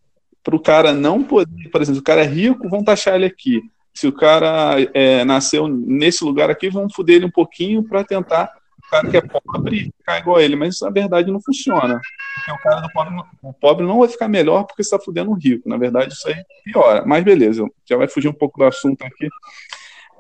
Para 0.42 0.56
o 0.56 0.60
cara 0.60 0.92
não 0.92 1.22
poder, 1.22 1.70
por 1.70 1.80
exemplo, 1.80 2.00
o 2.00 2.04
cara 2.04 2.22
é 2.22 2.26
rico, 2.26 2.68
vão 2.68 2.84
taxar 2.84 3.14
ele 3.14 3.24
aqui. 3.26 3.62
Se 3.94 4.06
o 4.06 4.12
cara 4.12 4.76
é, 4.92 5.24
nasceu 5.24 5.68
nesse 5.68 6.24
lugar 6.24 6.50
aqui, 6.50 6.68
vão 6.68 6.90
foder 6.90 7.16
ele 7.16 7.26
um 7.26 7.30
pouquinho 7.30 7.82
para 7.82 8.04
tentar 8.04 8.50
o 8.86 8.90
cara 8.90 9.08
que 9.08 9.16
é 9.16 9.20
pobre 9.20 9.92
ficar 9.96 10.18
igual 10.18 10.36
a 10.36 10.42
ele. 10.42 10.56
Mas 10.56 10.74
isso, 10.74 10.84
na 10.84 10.90
verdade, 10.90 11.30
não 11.30 11.40
funciona. 11.40 12.00
Porque 12.34 12.52
o 12.52 12.58
cara 12.58 12.80
do 12.80 12.90
pobre, 12.90 13.14
o 13.42 13.52
pobre 13.52 13.86
não 13.86 14.00
vai 14.00 14.08
ficar 14.08 14.28
melhor 14.28 14.64
porque 14.64 14.82
está 14.82 14.98
fudendo 14.98 15.30
um 15.30 15.34
rico. 15.34 15.68
Na 15.68 15.76
verdade, 15.76 16.12
isso 16.12 16.28
aí 16.28 16.36
piora. 16.64 17.04
Mas 17.06 17.24
beleza, 17.24 17.64
já 17.88 17.96
vai 17.96 18.08
fugir 18.08 18.28
um 18.28 18.34
pouco 18.34 18.58
do 18.58 18.64
assunto 18.64 19.02
aqui. 19.02 19.28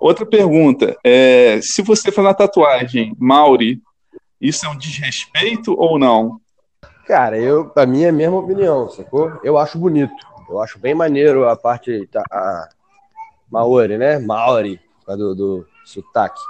Outra 0.00 0.24
pergunta: 0.24 0.96
é, 1.04 1.60
se 1.60 1.82
você 1.82 2.10
faz 2.10 2.26
uma 2.26 2.34
tatuagem 2.34 3.14
Mauri 3.18 3.82
Isso 4.40 4.64
é 4.64 4.68
um 4.68 4.76
desrespeito 4.76 5.74
ou 5.78 5.98
não? 5.98 6.40
Cara, 7.06 7.38
eu, 7.38 7.70
a 7.76 7.84
minha 7.84 8.06
é 8.06 8.10
a 8.10 8.12
mesma 8.12 8.38
opinião, 8.38 8.88
sacou? 8.88 9.38
Eu 9.42 9.58
acho 9.58 9.78
bonito. 9.78 10.14
Eu 10.48 10.60
acho 10.60 10.78
bem 10.78 10.94
maneiro 10.94 11.48
a 11.48 11.54
parte. 11.54 12.08
A, 12.14 12.38
a 12.38 12.68
Maori, 13.50 13.98
né? 13.98 14.18
Maori, 14.18 14.80
do, 15.06 15.34
do 15.34 15.66
sotaque. 15.84 16.40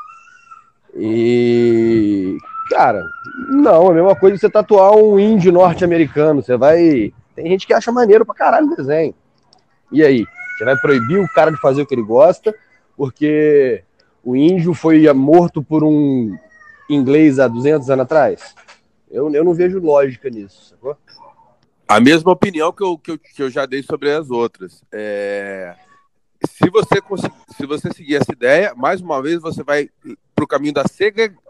E. 0.96 2.36
Cara, 2.70 3.04
não, 3.50 3.88
é 3.88 3.90
a 3.90 3.94
mesma 3.94 4.16
coisa 4.16 4.36
que 4.36 4.40
você 4.40 4.50
tatuar 4.50 4.92
um 4.92 5.18
índio 5.18 5.52
norte-americano. 5.52 6.40
Você 6.42 6.56
vai. 6.56 7.12
Tem 7.34 7.46
gente 7.48 7.66
que 7.66 7.74
acha 7.74 7.90
maneiro 7.90 8.24
pra 8.24 8.34
caralho 8.34 8.68
o 8.68 8.76
desenho. 8.76 9.14
E 9.90 10.04
aí? 10.04 10.24
Você 10.56 10.64
vai 10.64 10.76
proibir 10.76 11.18
o 11.18 11.28
cara 11.34 11.50
de 11.50 11.60
fazer 11.60 11.82
o 11.82 11.86
que 11.86 11.94
ele 11.94 12.02
gosta, 12.02 12.54
porque 12.96 13.82
o 14.22 14.36
índio 14.36 14.72
foi 14.72 15.12
morto 15.12 15.60
por 15.62 15.82
um 15.82 16.32
inglês 16.88 17.40
há 17.40 17.48
200 17.48 17.90
anos 17.90 18.04
atrás? 18.04 18.54
Eu, 19.14 19.32
eu 19.32 19.44
não 19.44 19.54
vejo 19.54 19.78
lógica 19.78 20.28
nisso, 20.28 20.70
sacou? 20.70 20.98
A 21.86 22.00
mesma 22.00 22.32
opinião 22.32 22.72
que 22.72 22.82
eu, 22.82 22.98
que 22.98 23.10
eu, 23.12 23.18
que 23.18 23.42
eu 23.44 23.48
já 23.48 23.64
dei 23.64 23.80
sobre 23.80 24.10
as 24.10 24.28
outras. 24.28 24.82
É... 24.90 25.76
Se, 26.44 26.68
você 26.68 27.00
se 27.56 27.64
você 27.64 27.92
seguir 27.92 28.16
essa 28.16 28.32
ideia, 28.32 28.74
mais 28.74 29.00
uma 29.00 29.22
vez 29.22 29.40
você 29.40 29.62
vai 29.62 29.88
para 30.34 30.44
o 30.44 30.48
caminho 30.48 30.74
da 30.74 30.84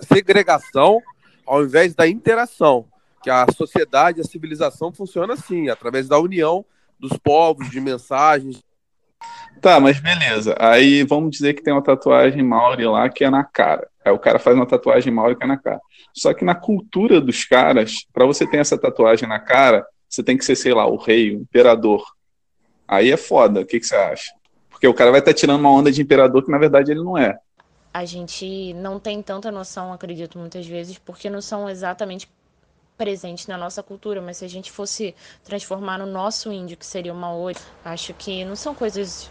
segregação 0.02 1.00
ao 1.46 1.64
invés 1.64 1.94
da 1.94 2.06
interação. 2.06 2.86
Que 3.22 3.30
a 3.30 3.46
sociedade, 3.50 4.20
a 4.20 4.24
civilização 4.24 4.92
funciona 4.92 5.32
assim, 5.32 5.70
através 5.70 6.06
da 6.06 6.18
união 6.18 6.66
dos 7.00 7.16
povos, 7.16 7.70
de 7.70 7.80
mensagens. 7.80 8.62
Tá, 9.60 9.80
mas 9.80 9.98
beleza. 9.98 10.54
Aí 10.58 11.04
vamos 11.04 11.30
dizer 11.30 11.54
que 11.54 11.62
tem 11.62 11.72
uma 11.72 11.82
tatuagem 11.82 12.42
Maori 12.42 12.84
lá 12.84 13.08
que 13.08 13.24
é 13.24 13.30
na 13.30 13.42
cara. 13.42 13.88
Aí 14.04 14.12
o 14.12 14.18
cara 14.18 14.38
faz 14.38 14.54
uma 14.54 14.66
tatuagem 14.66 15.12
Maori 15.12 15.36
que 15.36 15.44
é 15.44 15.46
na 15.46 15.56
cara. 15.56 15.80
Só 16.12 16.34
que 16.34 16.44
na 16.44 16.54
cultura 16.54 17.20
dos 17.20 17.44
caras, 17.44 18.06
para 18.12 18.26
você 18.26 18.46
ter 18.46 18.58
essa 18.58 18.76
tatuagem 18.76 19.28
na 19.28 19.38
cara, 19.38 19.86
você 20.08 20.22
tem 20.22 20.36
que 20.36 20.44
ser, 20.44 20.54
sei 20.54 20.74
lá, 20.74 20.86
o 20.86 20.96
rei, 20.96 21.34
o 21.34 21.40
imperador. 21.40 22.04
Aí 22.86 23.10
é 23.10 23.16
foda. 23.16 23.60
O 23.60 23.66
que, 23.66 23.80
que 23.80 23.86
você 23.86 23.96
acha? 23.96 24.32
Porque 24.68 24.86
o 24.86 24.94
cara 24.94 25.10
vai 25.10 25.20
estar 25.20 25.32
tá 25.32 25.38
tirando 25.38 25.60
uma 25.60 25.70
onda 25.70 25.90
de 25.90 26.02
imperador 26.02 26.44
que 26.44 26.50
na 26.50 26.58
verdade 26.58 26.90
ele 26.90 27.02
não 27.02 27.16
é. 27.16 27.38
A 27.92 28.04
gente 28.04 28.74
não 28.74 29.00
tem 29.00 29.22
tanta 29.22 29.50
noção, 29.50 29.92
acredito, 29.92 30.38
muitas 30.38 30.66
vezes, 30.66 30.98
porque 30.98 31.30
não 31.30 31.40
são 31.40 31.70
exatamente 31.70 32.28
presentes 32.96 33.46
na 33.46 33.56
nossa 33.56 33.82
cultura, 33.82 34.20
mas 34.20 34.38
se 34.38 34.44
a 34.44 34.48
gente 34.48 34.70
fosse 34.70 35.14
transformar 35.42 35.98
no 35.98 36.06
nosso 36.06 36.52
índio, 36.52 36.76
que 36.76 36.86
seria 36.86 37.12
uma 37.12 37.28
maori, 37.28 37.58
acho 37.84 38.14
que 38.14 38.44
não 38.44 38.56
são 38.56 38.74
coisas 38.74 39.30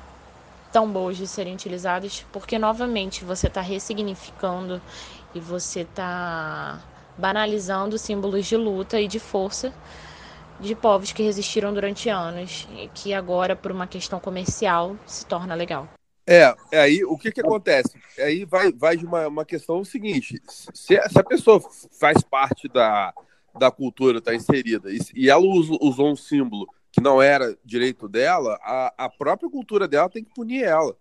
tão 0.71 0.91
boas 0.91 1.17
de 1.17 1.27
serem 1.27 1.53
utilizadas, 1.53 2.25
porque 2.31 2.57
novamente 2.57 3.23
você 3.23 3.47
está 3.47 3.61
ressignificando 3.61 4.81
e 5.33 5.39
você 5.39 5.81
está 5.81 6.81
banalizando 7.17 7.97
símbolos 7.97 8.45
de 8.47 8.57
luta 8.57 8.99
e 8.99 9.07
de 9.07 9.19
força 9.19 9.71
de 10.59 10.75
povos 10.75 11.11
que 11.11 11.21
resistiram 11.21 11.73
durante 11.73 12.09
anos 12.09 12.67
e 12.71 12.87
que 12.89 13.13
agora, 13.13 13.55
por 13.55 13.71
uma 13.71 13.85
questão 13.85 14.19
comercial, 14.19 14.95
se 15.05 15.25
torna 15.25 15.53
legal. 15.53 15.87
É, 16.25 16.55
é 16.71 16.79
aí 16.79 17.03
o 17.03 17.17
que 17.17 17.31
que 17.31 17.41
acontece? 17.41 17.99
Aí 18.17 18.45
vai, 18.45 18.71
vai 18.71 18.95
de 18.95 19.05
uma, 19.05 19.27
uma 19.27 19.45
questão 19.45 19.83
seguinte: 19.83 20.41
se, 20.47 20.97
se 21.09 21.19
a 21.19 21.23
pessoa 21.23 21.61
faz 21.99 22.23
parte 22.23 22.69
da, 22.69 23.13
da 23.57 23.71
cultura, 23.71 24.17
está 24.17 24.33
inserida, 24.33 24.91
e, 24.91 24.99
e 25.13 25.29
ela 25.29 25.43
usou, 25.43 25.77
usou 25.81 26.11
um 26.11 26.15
símbolo 26.15 26.67
que 26.91 27.01
não 27.01 27.21
era 27.21 27.57
direito 27.63 28.07
dela, 28.07 28.59
a, 28.61 29.05
a 29.05 29.09
própria 29.09 29.49
cultura 29.49 29.87
dela 29.87 30.09
tem 30.09 30.23
que 30.23 30.33
punir 30.33 30.63
ela. 30.63 30.95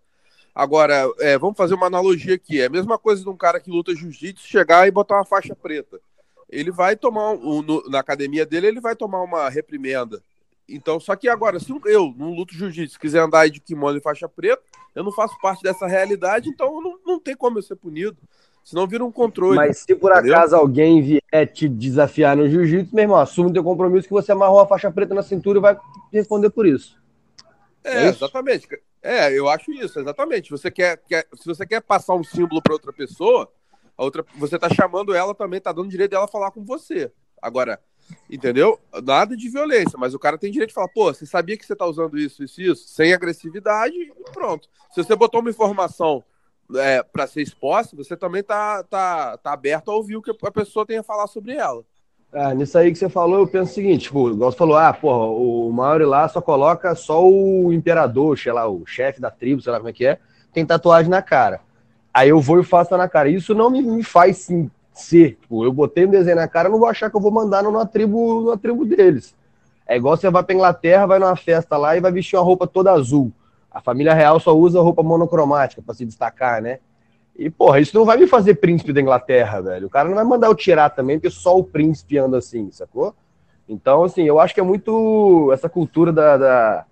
Agora, 0.54 1.10
é, 1.18 1.38
vamos 1.38 1.56
fazer 1.56 1.74
uma 1.74 1.86
analogia 1.86 2.34
aqui: 2.34 2.60
é 2.60 2.66
a 2.66 2.70
mesma 2.70 2.98
coisa 2.98 3.22
de 3.22 3.28
um 3.28 3.36
cara 3.36 3.58
que 3.58 3.70
luta 3.70 3.94
jiu-jitsu 3.94 4.46
chegar 4.46 4.86
e 4.86 4.90
botar 4.90 5.16
uma 5.16 5.24
faixa 5.24 5.56
preta 5.56 5.98
ele 6.52 6.70
vai 6.70 6.94
tomar 6.94 7.32
um, 7.32 7.62
no, 7.62 7.82
na 7.88 7.98
academia 7.98 8.44
dele, 8.44 8.66
ele 8.66 8.80
vai 8.80 8.94
tomar 8.94 9.22
uma 9.22 9.48
reprimenda. 9.48 10.22
Então, 10.68 11.00
só 11.00 11.16
que 11.16 11.28
agora, 11.28 11.58
se 11.58 11.72
eu, 11.86 12.14
no 12.16 12.34
luto 12.34 12.54
jiu-jitsu, 12.54 13.00
quiser 13.00 13.20
andar 13.20 13.48
de 13.48 13.58
kimono 13.58 13.96
e 13.96 14.02
faixa 14.02 14.28
preta, 14.28 14.62
eu 14.94 15.02
não 15.02 15.10
faço 15.10 15.34
parte 15.40 15.62
dessa 15.62 15.86
realidade, 15.86 16.50
então 16.50 16.80
não, 16.80 16.98
não 17.04 17.18
tem 17.18 17.34
como 17.34 17.58
eu 17.58 17.62
ser 17.62 17.76
punido. 17.76 18.18
Senão 18.62 18.86
vira 18.86 19.04
um 19.04 19.10
controle. 19.10 19.56
Mas 19.56 19.78
se 19.78 19.94
por 19.94 20.12
entendeu? 20.12 20.34
acaso 20.34 20.56
alguém 20.56 21.02
vier 21.02 21.46
te 21.52 21.68
desafiar 21.68 22.36
no 22.36 22.48
jiu-jitsu, 22.48 22.94
meu 22.94 23.02
irmão, 23.02 23.18
assume 23.18 23.50
o 23.50 23.52
teu 23.52 23.64
compromisso 23.64 24.06
que 24.06 24.14
você 24.14 24.32
amarrou 24.32 24.60
a 24.60 24.66
faixa 24.66 24.90
preta 24.90 25.14
na 25.14 25.22
cintura 25.22 25.58
e 25.58 25.62
vai 25.62 25.78
responder 26.12 26.50
por 26.50 26.66
isso. 26.66 27.00
É, 27.82 28.04
é 28.04 28.08
isso? 28.10 28.24
exatamente. 28.24 28.68
É, 29.02 29.36
eu 29.36 29.48
acho 29.48 29.72
isso, 29.72 29.98
exatamente. 29.98 30.50
Você 30.50 30.70
quer, 30.70 30.96
quer, 31.08 31.26
se 31.34 31.44
você 31.44 31.66
quer 31.66 31.80
passar 31.80 32.14
um 32.14 32.22
símbolo 32.22 32.62
para 32.62 32.72
outra 32.72 32.92
pessoa, 32.92 33.50
a 33.96 34.04
outra, 34.04 34.24
você 34.36 34.56
tá 34.58 34.68
chamando 34.72 35.12
ela 35.12 35.34
também, 35.34 35.60
tá 35.60 35.72
dando 35.72 35.88
direito 35.88 36.12
dela 36.12 36.28
falar 36.28 36.52
com 36.52 36.64
você. 36.64 37.12
Agora, 37.40 37.80
entendeu? 38.30 38.78
Nada 39.02 39.36
de 39.36 39.48
violência, 39.48 39.98
mas 39.98 40.14
o 40.14 40.18
cara 40.18 40.38
tem 40.38 40.52
direito 40.52 40.68
de 40.68 40.74
falar, 40.74 40.88
pô, 40.88 41.12
você 41.12 41.26
sabia 41.26 41.56
que 41.56 41.66
você 41.66 41.74
tá 41.74 41.84
usando 41.84 42.16
isso, 42.16 42.44
isso, 42.44 42.60
isso, 42.60 42.88
sem 42.88 43.12
agressividade 43.12 43.94
e 43.94 44.30
pronto. 44.32 44.68
Se 44.94 45.02
você 45.02 45.16
botou 45.16 45.40
uma 45.40 45.50
informação 45.50 46.22
é, 46.76 47.02
para 47.02 47.26
ser 47.26 47.42
exposta, 47.42 47.96
você 47.96 48.16
também 48.16 48.42
tá, 48.42 48.82
tá, 48.84 49.36
tá 49.38 49.52
aberto 49.52 49.90
a 49.90 49.94
ouvir 49.94 50.16
o 50.16 50.22
que 50.22 50.30
a 50.30 50.50
pessoa 50.50 50.86
tem 50.86 50.98
a 50.98 51.02
falar 51.02 51.26
sobre 51.26 51.54
ela. 51.54 51.82
Ah, 52.32 52.54
nisso 52.54 52.78
aí 52.78 52.90
que 52.90 52.98
você 52.98 53.10
falou, 53.10 53.40
eu 53.40 53.46
penso 53.46 53.72
o 53.72 53.74
seguinte, 53.74 54.04
tipo, 54.04 54.30
igual 54.30 54.50
falou, 54.52 54.76
ah, 54.76 54.92
porra, 54.92 55.26
o 55.26 55.70
Maori 55.70 56.06
lá 56.06 56.26
só 56.28 56.40
coloca 56.40 56.94
só 56.94 57.22
o 57.22 57.70
imperador, 57.72 58.38
sei 58.38 58.52
lá, 58.52 58.66
o 58.66 58.86
chefe 58.86 59.20
da 59.20 59.30
tribo, 59.30 59.60
sei 59.60 59.70
lá 59.70 59.78
como 59.78 59.90
é 59.90 59.92
que 59.92 60.06
é, 60.06 60.18
tem 60.52 60.64
tatuagem 60.64 61.10
na 61.10 61.20
cara. 61.20 61.60
Aí 62.12 62.28
eu 62.28 62.40
vou 62.40 62.60
e 62.60 62.64
faço 62.64 62.96
na 62.96 63.08
cara. 63.08 63.28
Isso 63.28 63.54
não 63.54 63.70
me, 63.70 63.82
me 63.82 64.02
faz 64.02 64.38
sim, 64.38 64.70
ser. 64.92 65.38
Tipo, 65.40 65.64
eu 65.64 65.72
botei 65.72 66.06
um 66.06 66.10
desenho 66.10 66.36
na 66.36 66.48
cara, 66.48 66.68
não 66.68 66.78
vou 66.78 66.88
achar 66.88 67.10
que 67.10 67.16
eu 67.16 67.20
vou 67.20 67.30
mandar 67.30 67.62
numa 67.62 67.86
tribo, 67.86 68.42
numa 68.42 68.58
tribo 68.58 68.84
deles. 68.84 69.34
É 69.86 69.96
igual 69.96 70.16
você 70.16 70.30
vai 70.30 70.42
pra 70.42 70.54
Inglaterra, 70.54 71.06
vai 71.06 71.18
numa 71.18 71.36
festa 71.36 71.76
lá 71.76 71.96
e 71.96 72.00
vai 72.00 72.12
vestir 72.12 72.36
uma 72.36 72.44
roupa 72.44 72.66
toda 72.66 72.92
azul. 72.92 73.32
A 73.72 73.80
família 73.80 74.14
real 74.14 74.38
só 74.38 74.56
usa 74.56 74.80
roupa 74.80 75.02
monocromática 75.02 75.82
para 75.82 75.94
se 75.94 76.04
destacar, 76.04 76.60
né? 76.60 76.78
E, 77.36 77.48
porra, 77.48 77.80
isso 77.80 77.96
não 77.96 78.04
vai 78.04 78.18
me 78.18 78.26
fazer 78.26 78.56
príncipe 78.56 78.92
da 78.92 79.00
Inglaterra, 79.00 79.60
velho. 79.62 79.86
O 79.86 79.90
cara 79.90 80.08
não 80.08 80.16
vai 80.16 80.24
mandar 80.24 80.48
eu 80.48 80.54
tirar 80.54 80.90
também, 80.90 81.18
porque 81.18 81.30
só 81.34 81.58
o 81.58 81.64
príncipe 81.64 82.18
anda 82.18 82.38
assim, 82.38 82.70
sacou? 82.70 83.14
Então, 83.68 84.04
assim, 84.04 84.24
eu 84.24 84.38
acho 84.38 84.52
que 84.52 84.60
é 84.60 84.62
muito 84.64 85.50
essa 85.52 85.68
cultura 85.68 86.12
da, 86.12 86.36
da 86.36 86.84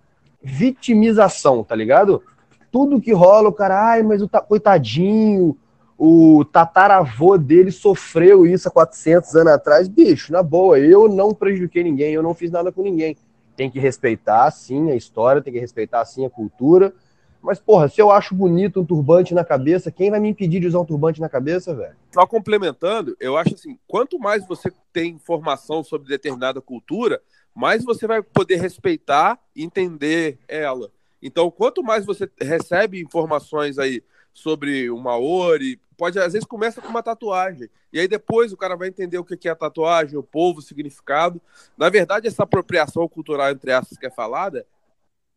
vitimização, 0.43 1.63
tá 1.63 1.75
ligado? 1.75 2.23
tudo 2.71 3.01
que 3.01 3.13
rola, 3.13 3.49
o 3.49 3.53
cara, 3.53 3.91
ai, 3.91 4.03
mas 4.03 4.23
o 4.23 4.29
coitadinho, 4.29 5.57
o 5.99 6.45
tataravô 6.45 7.37
dele 7.37 7.71
sofreu 7.71 8.47
isso 8.47 8.69
há 8.69 8.71
400 8.71 9.35
anos 9.37 9.53
atrás. 9.53 9.89
Bicho, 9.89 10.33
na 10.33 10.43
boa, 10.43 10.79
eu 10.79 11.09
não 11.09 11.35
prejudiquei 11.35 11.83
ninguém, 11.83 12.15
eu 12.15 12.23
não 12.23 12.35
fiz 12.35 12.51
nada 12.51 12.71
com 12.73 12.83
ninguém. 12.83 13.17
Tem 13.61 13.71
que 13.71 13.79
respeitar, 13.79 14.51
sim, 14.51 14.91
a 14.91 14.97
história, 14.97 15.43
tem 15.43 15.53
que 15.53 15.59
respeitar, 15.61 16.03
sim, 16.07 16.25
a 16.25 16.31
cultura. 16.31 16.95
Mas, 17.43 17.61
porra, 17.61 17.91
se 17.91 18.01
eu 18.01 18.11
acho 18.11 18.35
bonito 18.35 18.81
um 18.81 18.87
turbante 18.87 19.35
na 19.35 19.45
cabeça, 19.45 19.91
quem 19.91 20.11
vai 20.11 20.19
me 20.19 20.31
impedir 20.31 20.61
de 20.61 20.67
usar 20.67 20.81
um 20.81 20.85
turbante 20.87 21.21
na 21.21 21.29
cabeça, 21.29 21.75
velho? 21.75 21.95
Só 22.11 22.27
complementando, 22.27 23.15
eu 23.21 23.37
acho 23.37 23.53
assim, 23.53 23.79
quanto 23.87 24.19
mais 24.19 24.49
você 24.49 24.73
tem 24.95 25.13
informação 25.13 25.85
sobre 25.85 26.09
determinada 26.09 26.59
cultura, 26.63 27.21
mais 27.55 27.85
você 27.85 28.07
vai 28.07 28.23
poder 28.23 28.57
respeitar 28.57 29.39
e 29.55 29.63
entender 29.63 30.39
ela. 30.49 30.91
Então, 31.21 31.51
quanto 31.51 31.83
mais 31.83 32.07
você 32.07 32.31
recebe 32.41 32.99
informações 32.99 33.79
aí 33.79 34.03
sobre 34.33 34.91
o 34.91 34.99
Maori, 34.99 35.81
pode 35.97 36.19
às 36.19 36.33
vezes 36.33 36.47
começa 36.47 36.81
com 36.81 36.89
uma 36.89 37.03
tatuagem. 37.03 37.69
E 37.93 38.01
aí 38.01 38.09
depois 38.09 38.53
o 38.53 38.57
cara 38.57 38.77
vai 38.77 38.89
entender 38.89 39.19
o 39.19 39.25
que 39.25 39.49
é 39.49 39.51
a 39.51 39.57
tatuagem, 39.57 40.19
o 40.19 40.23
povo, 40.23 40.61
o 40.61 40.63
significado. 40.63 41.41
Na 41.77 41.89
verdade, 41.89 42.27
essa 42.27 42.45
apropriação 42.45 43.07
cultural, 43.09 43.51
entre 43.51 43.71
essas 43.71 43.99
que 43.99 44.07
é 44.07 44.11
falada, 44.11 44.65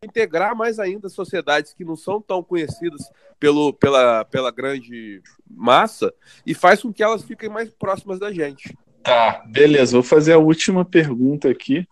integrar 0.03 0.55
mais 0.55 0.79
ainda 0.79 1.09
sociedades 1.09 1.73
que 1.73 1.85
não 1.85 1.95
são 1.95 2.21
tão 2.21 2.43
conhecidas 2.43 3.09
pelo, 3.39 3.73
pela, 3.73 4.25
pela 4.25 4.51
grande 4.51 5.21
massa 5.50 6.13
e 6.45 6.53
faz 6.53 6.81
com 6.81 6.93
que 6.93 7.03
elas 7.03 7.23
fiquem 7.23 7.50
mais 7.50 7.69
próximas 7.73 8.19
da 8.19 8.31
gente. 8.31 8.75
Tá, 9.01 9.43
beleza. 9.47 9.93
Vou 9.93 10.03
fazer 10.03 10.33
a 10.33 10.38
última 10.38 10.85
pergunta 10.85 11.50
aqui 11.50 11.88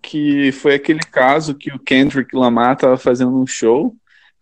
que 0.00 0.52
foi 0.52 0.74
aquele 0.74 1.00
caso 1.00 1.54
que 1.54 1.72
o 1.72 1.80
Kendrick 1.80 2.34
Lamar 2.36 2.74
estava 2.74 2.96
fazendo 2.96 3.36
um 3.36 3.46
show 3.46 3.96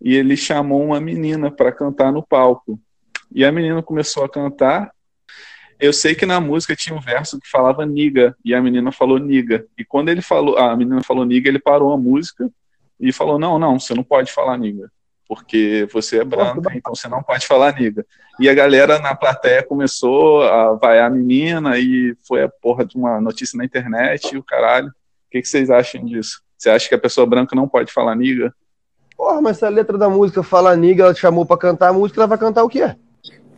e 0.04 0.14
ele 0.14 0.36
chamou 0.36 0.84
uma 0.84 1.00
menina 1.00 1.50
para 1.50 1.72
cantar 1.72 2.12
no 2.12 2.22
palco. 2.22 2.78
E 3.34 3.44
a 3.44 3.50
menina 3.50 3.82
começou 3.82 4.22
a 4.22 4.28
cantar. 4.28 4.92
Eu 5.80 5.92
sei 5.92 6.14
que 6.14 6.26
na 6.26 6.40
música 6.40 6.76
tinha 6.76 6.94
um 6.94 7.00
verso 7.00 7.40
que 7.40 7.48
falava 7.48 7.86
niga 7.86 8.36
e 8.44 8.54
a 8.54 8.60
menina 8.60 8.92
falou 8.92 9.18
niga. 9.18 9.66
E 9.76 9.84
quando 9.84 10.10
ele 10.10 10.20
falou, 10.20 10.58
a 10.58 10.76
menina 10.76 11.02
falou 11.02 11.24
niga, 11.24 11.48
ele 11.48 11.58
parou 11.58 11.92
a 11.92 11.96
música 11.96 12.48
e 13.00 13.12
falou: 13.12 13.38
"Não, 13.38 13.58
não, 13.58 13.80
você 13.80 13.94
não 13.94 14.04
pode 14.04 14.30
falar 14.30 14.58
niga, 14.58 14.92
porque 15.26 15.88
você 15.90 16.20
é 16.20 16.24
branca, 16.24 16.70
então 16.76 16.94
você 16.94 17.08
não 17.08 17.22
pode 17.22 17.46
falar 17.46 17.74
niga". 17.74 18.06
E 18.38 18.48
a 18.48 18.54
galera 18.54 18.98
na 18.98 19.14
plateia 19.14 19.62
começou 19.62 20.42
a 20.42 20.74
vaiar 20.74 21.06
a 21.06 21.14
menina 21.14 21.78
e 21.78 22.14
foi 22.28 22.42
a 22.42 22.48
porra 22.48 22.84
de 22.84 22.96
uma 22.96 23.20
notícia 23.20 23.56
na 23.56 23.64
internet 23.64 24.34
e 24.34 24.38
o 24.38 24.44
caralho 24.44 24.92
que, 25.34 25.42
que 25.42 25.48
vocês 25.48 25.68
acham 25.68 26.04
disso? 26.04 26.42
Você 26.56 26.70
acha 26.70 26.88
que 26.88 26.94
a 26.94 26.98
pessoa 26.98 27.26
branca 27.26 27.56
não 27.56 27.68
pode 27.68 27.92
falar 27.92 28.14
niga? 28.14 28.54
Porra, 29.16 29.40
mas 29.40 29.58
se 29.58 29.64
a 29.64 29.68
letra 29.68 29.96
da 29.96 30.08
música 30.08 30.42
fala 30.42 30.76
niga, 30.76 31.04
ela 31.04 31.14
te 31.14 31.20
chamou 31.20 31.46
pra 31.46 31.56
cantar 31.56 31.88
a 31.88 31.92
música, 31.92 32.20
ela 32.20 32.26
vai 32.26 32.38
cantar 32.38 32.64
o 32.64 32.68
quê? 32.68 32.94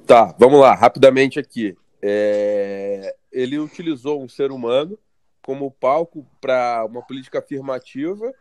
Tá, 0.06 0.34
vamos 0.38 0.60
lá, 0.60 0.74
rapidamente 0.74 1.38
aqui. 1.38 1.76
É... 2.00 3.14
ele 3.32 3.58
utilizou 3.58 4.22
um 4.22 4.28
ser 4.28 4.52
humano 4.52 4.98
como 5.42 5.70
palco 5.70 6.26
para 6.40 6.84
uma 6.84 7.02
política 7.02 7.38
afirmativa 7.38 8.32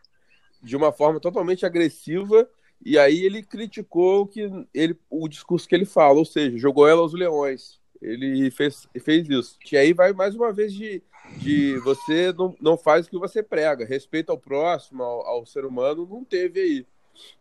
de 0.62 0.75
uma 0.75 0.91
forma 0.91 1.19
totalmente 1.19 1.65
agressiva 1.65 2.48
e 2.84 2.98
aí 2.98 3.24
ele 3.24 3.43
criticou 3.43 4.27
que 4.27 4.50
ele, 4.74 4.98
o 5.10 5.27
discurso 5.27 5.67
que 5.67 5.75
ele 5.75 5.86
fala, 5.86 6.19
ou 6.19 6.25
seja, 6.25 6.57
jogou 6.57 6.88
ela 6.88 7.01
aos 7.01 7.13
leões. 7.13 7.79
Ele 8.01 8.51
fez, 8.51 8.88
fez 9.03 9.27
isso. 9.29 9.57
E 9.72 9.77
aí 9.77 9.93
vai 9.93 10.13
mais 10.13 10.36
uma 10.36 10.51
vez 10.51 10.74
de, 10.74 11.01
de 11.38 11.77
você 11.79 12.31
não, 12.34 12.55
não 12.62 12.77
faz 12.77 13.07
o 13.07 13.10
que 13.10 13.17
você 13.17 13.41
prega. 13.41 13.86
Respeito 13.86 14.31
ao 14.31 14.38
próximo, 14.38 15.01
ao, 15.01 15.25
ao 15.25 15.45
ser 15.45 15.65
humano, 15.65 16.07
não 16.10 16.24
teve 16.24 16.60
aí. 16.60 16.88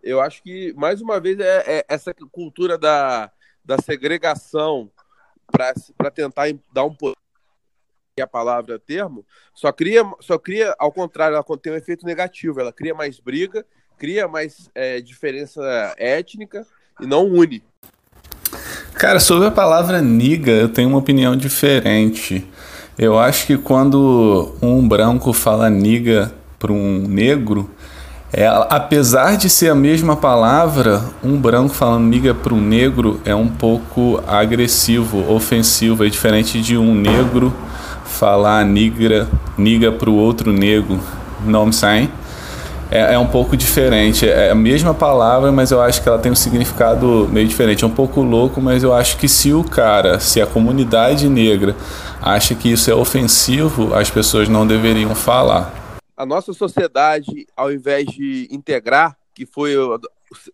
Eu 0.03 0.21
acho 0.21 0.43
que, 0.43 0.73
mais 0.75 1.01
uma 1.01 1.21
vez, 1.21 1.39
é, 1.41 1.79
é 1.79 1.85
essa 1.89 2.15
cultura 2.33 2.79
da, 2.79 3.31
da 3.65 3.79
segregação 3.79 4.91
para 5.51 6.11
tentar 6.11 6.47
dar 6.73 6.85
um 6.85 6.95
poder 6.95 7.15
a 8.23 8.27
palavra 8.27 8.79
termo, 8.79 9.27
só 9.53 9.73
cria, 9.73 10.05
só 10.21 10.39
cria, 10.39 10.73
ao 10.79 10.93
contrário, 10.93 11.35
ela 11.35 11.59
tem 11.59 11.73
um 11.73 11.77
efeito 11.77 12.07
negativo, 12.07 12.61
ela 12.61 12.73
cria 12.73 12.95
mais 12.95 13.19
briga, 13.19 13.67
cria 13.99 14.29
mais 14.29 14.71
é, 14.73 15.01
diferença 15.01 15.61
étnica 15.99 16.65
e 17.01 17.07
não 17.07 17.27
une. 17.27 17.63
Cara, 18.95 19.19
sobre 19.19 19.49
a 19.49 19.51
palavra 19.51 20.01
niga, 20.01 20.53
eu 20.53 20.69
tenho 20.69 20.89
uma 20.89 20.99
opinião 20.99 21.37
diferente. 21.37 22.47
Eu 22.97 23.19
acho 23.19 23.47
que 23.47 23.59
quando 23.59 24.55
um 24.63 24.87
branco 24.87 25.33
fala 25.33 25.69
niga 25.69 26.33
para 26.61 26.73
um 26.73 27.09
negro, 27.09 27.69
é, 28.37 28.47
apesar 28.69 29.37
de 29.37 29.49
ser 29.49 29.71
a 29.71 29.75
mesma 29.75 30.17
palavra, 30.17 31.03
um 31.23 31.37
branco 31.37 31.75
falando 31.75 32.05
niga 32.05 32.35
para 32.35 32.53
um 32.53 32.61
negro 32.61 33.21
é 33.25 33.35
um 33.35 33.49
pouco 33.49 34.23
agressivo, 34.27 35.33
ofensivo. 35.33 36.05
É 36.05 36.09
diferente 36.09 36.61
de 36.61 36.77
um 36.77 36.95
negro 36.95 37.55
falar 38.05 38.65
nigra, 38.65 39.29
niga 39.57 39.93
para 39.93 40.11
o 40.11 40.15
outro 40.15 40.53
negro. 40.53 41.01
Não 41.45 41.71
sai? 41.71 42.11
é, 42.95 43.15
é, 43.15 43.19
um 43.19 43.27
pouco 43.27 43.57
diferente. 43.57 44.29
É 44.29 44.51
a 44.51 44.55
mesma 44.55 44.95
palavra, 44.95 45.51
mas 45.51 45.73
eu 45.73 45.81
acho 45.81 46.01
que 46.01 46.09
ela 46.09 46.19
tem 46.19 46.31
um 46.31 46.37
significado 46.37 47.29
meio 47.33 47.49
diferente. 47.49 47.83
É 47.83 47.87
um 47.87 47.91
pouco 47.91 48.23
louco, 48.23 48.61
mas 48.61 48.85
eu 48.85 48.95
acho 48.95 49.17
que 49.17 49.29
se 49.29 49.53
o 49.53 49.65
cara, 49.65 50.21
se 50.21 50.41
a 50.41 50.47
comunidade 50.47 51.29
negra 51.29 51.75
acha 52.23 52.55
que 52.55 52.71
isso 52.71 52.91
é 52.91 52.95
ofensivo, 52.95 53.93
as 53.95 54.11
pessoas 54.11 54.49
não 54.49 54.65
deveriam 54.65 55.13
falar. 55.15 55.84
A 56.17 56.25
nossa 56.25 56.53
sociedade, 56.53 57.47
ao 57.57 57.73
invés 57.73 58.07
de 58.07 58.49
integrar, 58.51 59.19
que 59.35 59.45
foi 59.45 59.75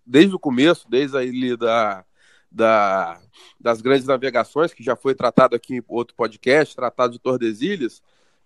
desde 0.06 0.34
o 0.34 0.38
começo, 0.38 0.88
desde 0.88 1.16
a 1.16 1.22
ilha 1.22 1.56
da, 1.56 2.04
da, 2.50 3.20
das 3.58 3.80
grandes 3.80 4.06
navegações, 4.06 4.72
que 4.72 4.82
já 4.82 4.96
foi 4.96 5.14
tratado 5.14 5.54
aqui 5.54 5.76
em 5.76 5.84
outro 5.86 6.16
podcast, 6.16 6.74
tratado 6.74 7.12
de 7.12 7.18
Tordesilhas, 7.18 8.02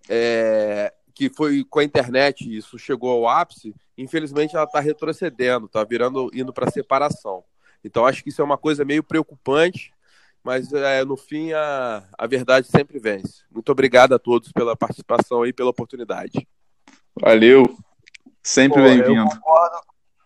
é, 0.09 0.93
que 1.15 1.31
foi 1.31 1.65
com 1.65 1.79
a 1.79 1.85
internet, 1.85 2.45
isso 2.55 2.79
chegou 2.79 3.11
ao 3.11 3.29
ápice, 3.29 3.75
infelizmente 3.97 4.57
ela 4.57 4.65
está 4.65 4.81
retrocedendo, 4.81 5.67
está 5.67 5.85
virando, 5.85 6.31
indo 6.35 6.53
para 6.53 6.71
separação. 6.71 7.45
Então 7.83 8.05
acho 8.05 8.23
que 8.23 8.31
isso 8.31 8.43
é 8.43 8.45
uma 8.45 8.59
coisa 8.59 8.85
meio 8.85 9.03
preocupante, 9.03 9.93
mas 10.43 10.73
é, 10.73 11.05
no 11.05 11.17
fim 11.17 11.53
a, 11.53 12.05
a 12.19 12.27
verdade 12.27 12.67
sempre 12.67 12.99
vence. 12.99 13.45
Muito 13.51 13.71
obrigado 13.71 14.15
a 14.15 14.19
todos 14.19 14.53
pela 14.53 14.77
participação 14.77 15.47
e 15.47 15.53
pela 15.53 15.71
oportunidade. 15.71 16.47
Valeu, 17.21 17.65
sempre 18.43 18.83
bem-vindo. 18.83 19.29
Concordo, 19.29 19.77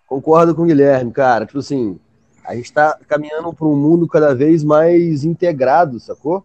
concordo 0.07 0.55
com 0.55 0.63
o 0.63 0.67
Guilherme, 0.67 1.13
cara. 1.13 1.45
Tipo 1.45 1.59
assim, 1.59 2.01
a 2.43 2.55
gente 2.55 2.65
está 2.65 2.99
caminhando 3.07 3.53
para 3.53 3.67
um 3.67 3.77
mundo 3.77 4.09
cada 4.09 4.35
vez 4.35 4.65
mais 4.65 5.23
integrado, 5.23 6.01
sacou? 6.01 6.43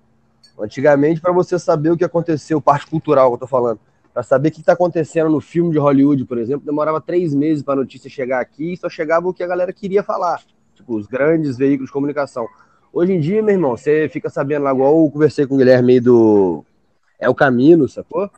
Antigamente, 0.59 1.21
para 1.21 1.31
você 1.31 1.57
saber 1.57 1.91
o 1.91 1.97
que 1.97 2.03
aconteceu, 2.03 2.61
parte 2.61 2.87
cultural 2.87 3.29
que 3.29 3.35
eu 3.35 3.39
tô 3.39 3.47
falando, 3.47 3.79
para 4.13 4.21
saber 4.21 4.49
o 4.49 4.51
que 4.51 4.59
está 4.59 4.73
acontecendo 4.73 5.29
no 5.29 5.39
filme 5.39 5.71
de 5.71 5.79
Hollywood, 5.79 6.25
por 6.25 6.37
exemplo, 6.37 6.65
demorava 6.65 6.99
três 6.99 7.33
meses 7.33 7.63
para 7.63 7.75
a 7.75 7.77
notícia 7.77 8.09
chegar 8.09 8.41
aqui 8.41 8.73
e 8.73 8.77
só 8.77 8.89
chegava 8.89 9.29
o 9.29 9.33
que 9.33 9.43
a 9.43 9.47
galera 9.47 9.71
queria 9.71 10.03
falar, 10.03 10.41
tipo, 10.75 10.93
os 10.93 11.07
grandes 11.07 11.57
veículos 11.57 11.87
de 11.87 11.93
comunicação. 11.93 12.47
Hoje 12.91 13.13
em 13.13 13.19
dia, 13.21 13.41
meu 13.41 13.55
irmão, 13.55 13.77
você 13.77 14.09
fica 14.09 14.29
sabendo 14.29 14.63
lá, 14.63 14.73
igual 14.73 15.05
eu 15.05 15.09
conversei 15.09 15.47
com 15.47 15.55
o 15.55 15.57
Guilherme 15.57 15.93
aí 15.93 15.99
do 16.01 16.65
É 17.17 17.29
o 17.29 17.33
Caminho, 17.33 17.87
sacou? 17.87 18.29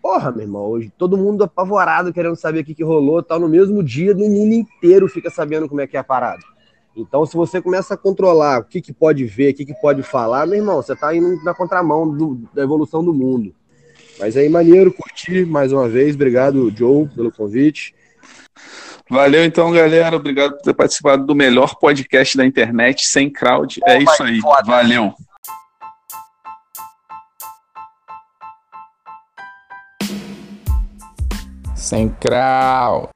Porra, 0.00 0.30
meu 0.30 0.42
irmão, 0.42 0.62
hoje 0.62 0.92
todo 0.96 1.16
mundo 1.16 1.44
apavorado 1.44 2.12
querendo 2.12 2.36
saber 2.36 2.60
o 2.60 2.64
que, 2.64 2.74
que 2.74 2.84
rolou, 2.84 3.22
tal, 3.22 3.40
no 3.40 3.48
mesmo 3.48 3.82
dia, 3.82 4.14
no 4.14 4.28
mundo 4.28 4.54
inteiro 4.54 5.08
fica 5.08 5.30
sabendo 5.30 5.68
como 5.68 5.80
é 5.80 5.86
que 5.86 5.96
é 5.96 6.00
a 6.00 6.04
parada. 6.04 6.42
Então, 6.96 7.24
se 7.24 7.36
você 7.36 7.60
começa 7.62 7.94
a 7.94 7.96
controlar 7.96 8.60
o 8.60 8.64
que, 8.64 8.80
que 8.80 8.92
pode 8.92 9.24
ver, 9.24 9.52
o 9.52 9.54
que, 9.54 9.66
que 9.66 9.74
pode 9.80 10.02
falar, 10.02 10.46
meu 10.46 10.58
irmão, 10.58 10.82
você 10.82 10.94
está 10.94 11.14
indo 11.14 11.42
na 11.44 11.54
contramão 11.54 12.08
do, 12.08 12.42
da 12.52 12.62
evolução 12.62 13.04
do 13.04 13.14
mundo. 13.14 13.54
Mas 14.18 14.36
aí, 14.36 14.48
maneiro, 14.48 14.92
curti 14.92 15.44
mais 15.44 15.72
uma 15.72 15.88
vez. 15.88 16.16
Obrigado, 16.16 16.72
Joe, 16.76 17.06
pelo 17.08 17.30
convite. 17.30 17.94
Valeu 19.08 19.44
então, 19.44 19.70
galera. 19.70 20.16
Obrigado 20.16 20.56
por 20.56 20.62
ter 20.62 20.74
participado 20.74 21.24
do 21.24 21.34
melhor 21.34 21.76
podcast 21.76 22.36
da 22.36 22.44
internet 22.44 23.06
sem 23.06 23.30
crowd. 23.30 23.80
É 23.86 23.96
oh, 23.96 24.02
isso 24.02 24.22
aí. 24.22 24.40
Foda. 24.40 24.64
Valeu. 24.64 25.14
Sem 31.78 32.10
crowd. 32.18 33.08